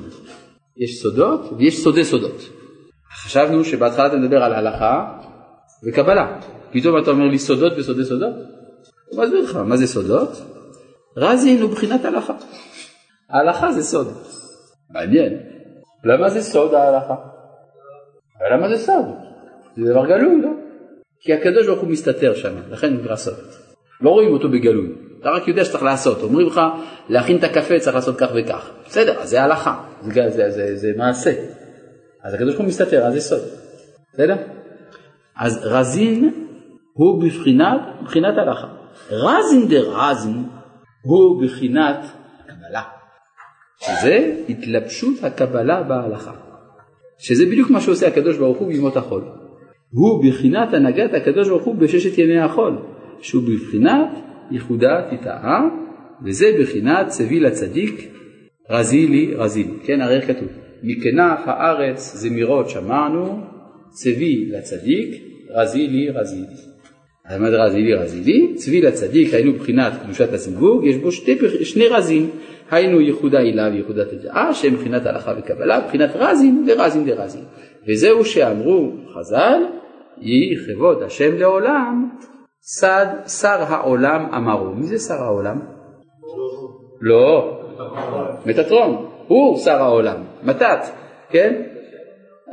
[0.78, 2.57] יש סודות ויש סודי סודות.
[3.24, 5.20] חשבנו שבהתחלה אתה מדבר על הלכה
[5.84, 6.40] וקבלה,
[6.72, 8.36] פתאום אתה אומר לי סודות וסודי סודות?
[9.10, 10.30] הוא מסביר לך, מה זה סודות?
[11.18, 12.34] רזין הוא בחינת הלכה.
[13.30, 14.08] ההלכה זה סוד.
[14.90, 15.40] מעניין.
[16.04, 17.16] למה זה סוד ההלכה?
[18.52, 19.06] למה זה סוד?
[19.78, 20.50] זה דבר גלוי, לא?
[21.20, 23.34] כי הקדוש ברוך הוא מסתתר שם, לכן נקרא סוד.
[24.02, 26.24] לא רואים אותו בגלוי, אתה רק יודע שצריך לעשות.
[26.24, 26.62] אומרים לך,
[27.10, 28.70] להכין את הקפה צריך לעשות כך וכך.
[28.86, 31.32] בסדר, אז זה הלכה, זה, זה, זה, זה, מעשה.
[32.28, 33.42] אז הקדוש ברוך הוא מסתתר, אז זה סוד.
[34.14, 34.36] בסדר?
[35.38, 36.34] אז רזין
[36.94, 38.68] הוא בבחינת, בבחינת הלכה.
[39.12, 40.44] רזין דה רזין
[41.02, 42.00] הוא בבחינת
[42.44, 42.82] קבלה.
[43.80, 46.32] שזה התלבשות הקבלה בהלכה.
[47.18, 49.24] שזה בדיוק מה שעושה הקדוש ברוך הוא בימות החול.
[49.92, 52.78] הוא בבחינת הנהגת הקדוש ברוך הוא בששת ימי החול,
[53.22, 54.10] שהוא בבחינת
[54.52, 55.62] ייחודה תטעה,
[56.26, 58.14] וזה בחינת צבי לצדיק
[58.70, 59.80] רזילי רזילי.
[59.84, 60.67] כן, הרי כתוב?
[60.84, 63.42] מכנף הארץ זמירות שמענו,
[63.90, 65.24] צבי לצדיק
[65.56, 66.68] רזילי רזילי.
[67.26, 68.54] אז מה זה רזילי רזילי?
[68.56, 72.30] צבי לצדיק היינו בחינת קדושת הזיווג, יש בו שתי, שני רזים.
[72.72, 77.44] היינו ייחודה הילה וייחודה תדעה, שהם מבחינת הלכה וקבלה, מבחינת רזין ורזין דרזין.
[77.88, 79.62] וזהו שאמרו חז"ל,
[80.22, 82.10] יהי כבוד השם לעולם,
[82.62, 83.06] סד
[83.42, 84.76] שר העולם אמרו.
[84.76, 85.60] מי זה שר העולם?
[87.02, 87.60] לא,
[88.46, 90.80] מטטרון, הוא שר העולם, מתת,
[91.30, 91.62] כן?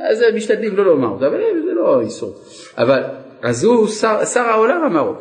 [0.09, 2.33] אז משתדלים לא לומר אותו, אבל זה לא איסור.
[2.77, 3.03] אבל,
[3.41, 5.13] אז הוא שר, שר העולם אמרו.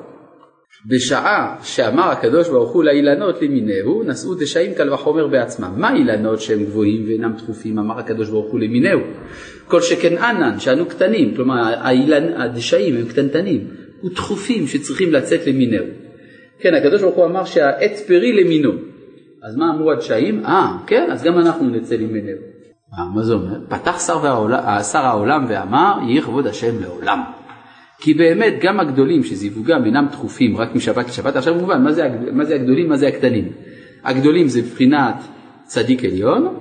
[0.86, 5.72] בשעה שאמר הקדוש ברוך הוא לאילנות למיניהו, נשאו דשאים קל וחומר בעצמם.
[5.76, 9.00] מה אילנות שהם גבוהים ואינם דחופים, אמר הקדוש ברוך הוא למיניהו?
[9.68, 12.40] כל שכן ענן, שאנו קטנים, כלומר האילנ...
[12.40, 13.68] הדשאים הם קטנטנים,
[14.05, 15.84] ודחופים שצריכים לצאת למיניהו.
[16.59, 18.72] כן, הקדוש ברוך הוא אמר שהעץ פרי למינו.
[19.49, 20.45] אז מה אמרו הדשאים?
[20.47, 22.38] אה, כן, אז גם אנחנו נצא למיניהו.
[23.14, 23.59] מה זה אומר?
[23.68, 27.22] פתח שר, והעולם, שר העולם ואמר, יהי כבוד השם לעולם.
[27.99, 32.45] כי באמת גם הגדולים שזיווגם אינם דחופים רק משבת לשבת, עכשיו מובן מה זה, מה
[32.45, 33.53] זה הגדולים, מה זה הקטנים.
[34.05, 35.14] הגדולים זה מבחינת
[35.64, 36.55] צדיק עליון,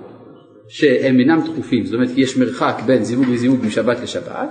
[0.69, 4.49] שהם אינם דחופים, זאת אומרת יש מרחק בין זיווג לזיווג משבת לשבת,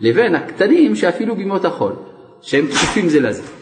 [0.00, 1.92] לבין הקטנים שאפילו בימות החול,
[2.42, 3.57] שהם כפופים זה לזה.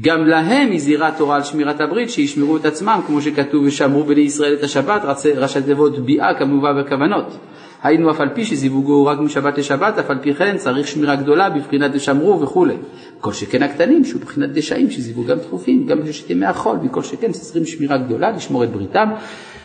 [0.00, 4.54] גם להם הזהירה התורה על שמירת הברית, שישמרו את עצמם, כמו שכתוב, ושמרו בני ישראל
[4.54, 5.02] את השבת,
[5.36, 7.38] ראשי תיבות ביאה כמובן בכוונות.
[7.82, 11.50] היינו אף על פי שזיווגו רק משבת לשבת, אף על פי כן צריך שמירה גדולה
[11.50, 12.74] בבחינת דשמרו וכולי.
[13.20, 17.66] כל שכן הקטנים, שהוא בבחינת דשאים, שזיווגם דחופים, גם בששת ימי החול, וכל שכן צריכים
[17.66, 19.08] שמירה גדולה, לשמור את בריתם,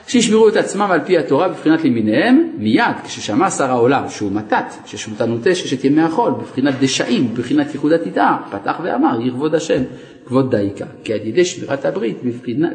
[0.08, 5.56] שישמרו את עצמם על פי התורה בבחינת למיניהם, מיד כששמע שר העולם שהוא מתת, ששמותנותי
[5.56, 9.82] ששת ימי החול, בבחינת דשאים, בבחינת ייחודת ידעה, פתח ואמר, יכבוד השם,
[10.30, 12.18] כבוד דייקה, כי על ידי שמירת הברית,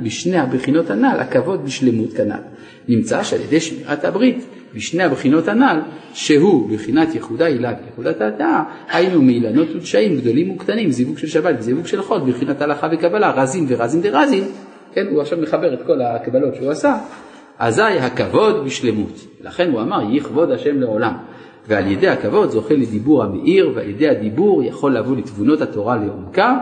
[0.03, 2.41] בשני הבחינות הנ"ל, הכבוד בשלמות כנ"ל.
[2.89, 4.45] נמצא שעל ידי שמירת הברית,
[4.75, 5.81] בשני הבחינות הנ"ל,
[6.15, 11.87] שהוא בחינת ייחודה הילה ויחודת ההתאה, היינו מאילנות ודשאים גדולים וקטנים, זיווג של שבת וזיווג
[11.87, 14.45] של חול, בחינת הלכה וקבלה, רזין ורזין דרזין,
[14.93, 16.99] כן, הוא עכשיו מחבר את כל הקבלות שהוא עשה,
[17.59, 19.27] אזי הכבוד בשלמות.
[19.41, 21.13] לכן הוא אמר, יכבוד השם לעולם.
[21.69, 26.59] ועל ידי הכבוד זוכה לדיבור המאיר, ועל ידי הדיבור יכול לבוא לתבונות התורה לעומקה.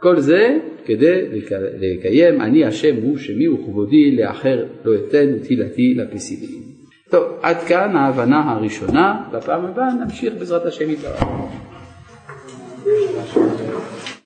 [0.00, 1.40] כל זה כדי
[1.80, 6.62] לקיים אני השם הוא שמי וכבודי לאחר לא אתן ותהילתי לפסילים.
[7.10, 11.22] טוב, עד כאן ההבנה הראשונה, בפעם הבאה נמשיך בעזרת השם יתברך.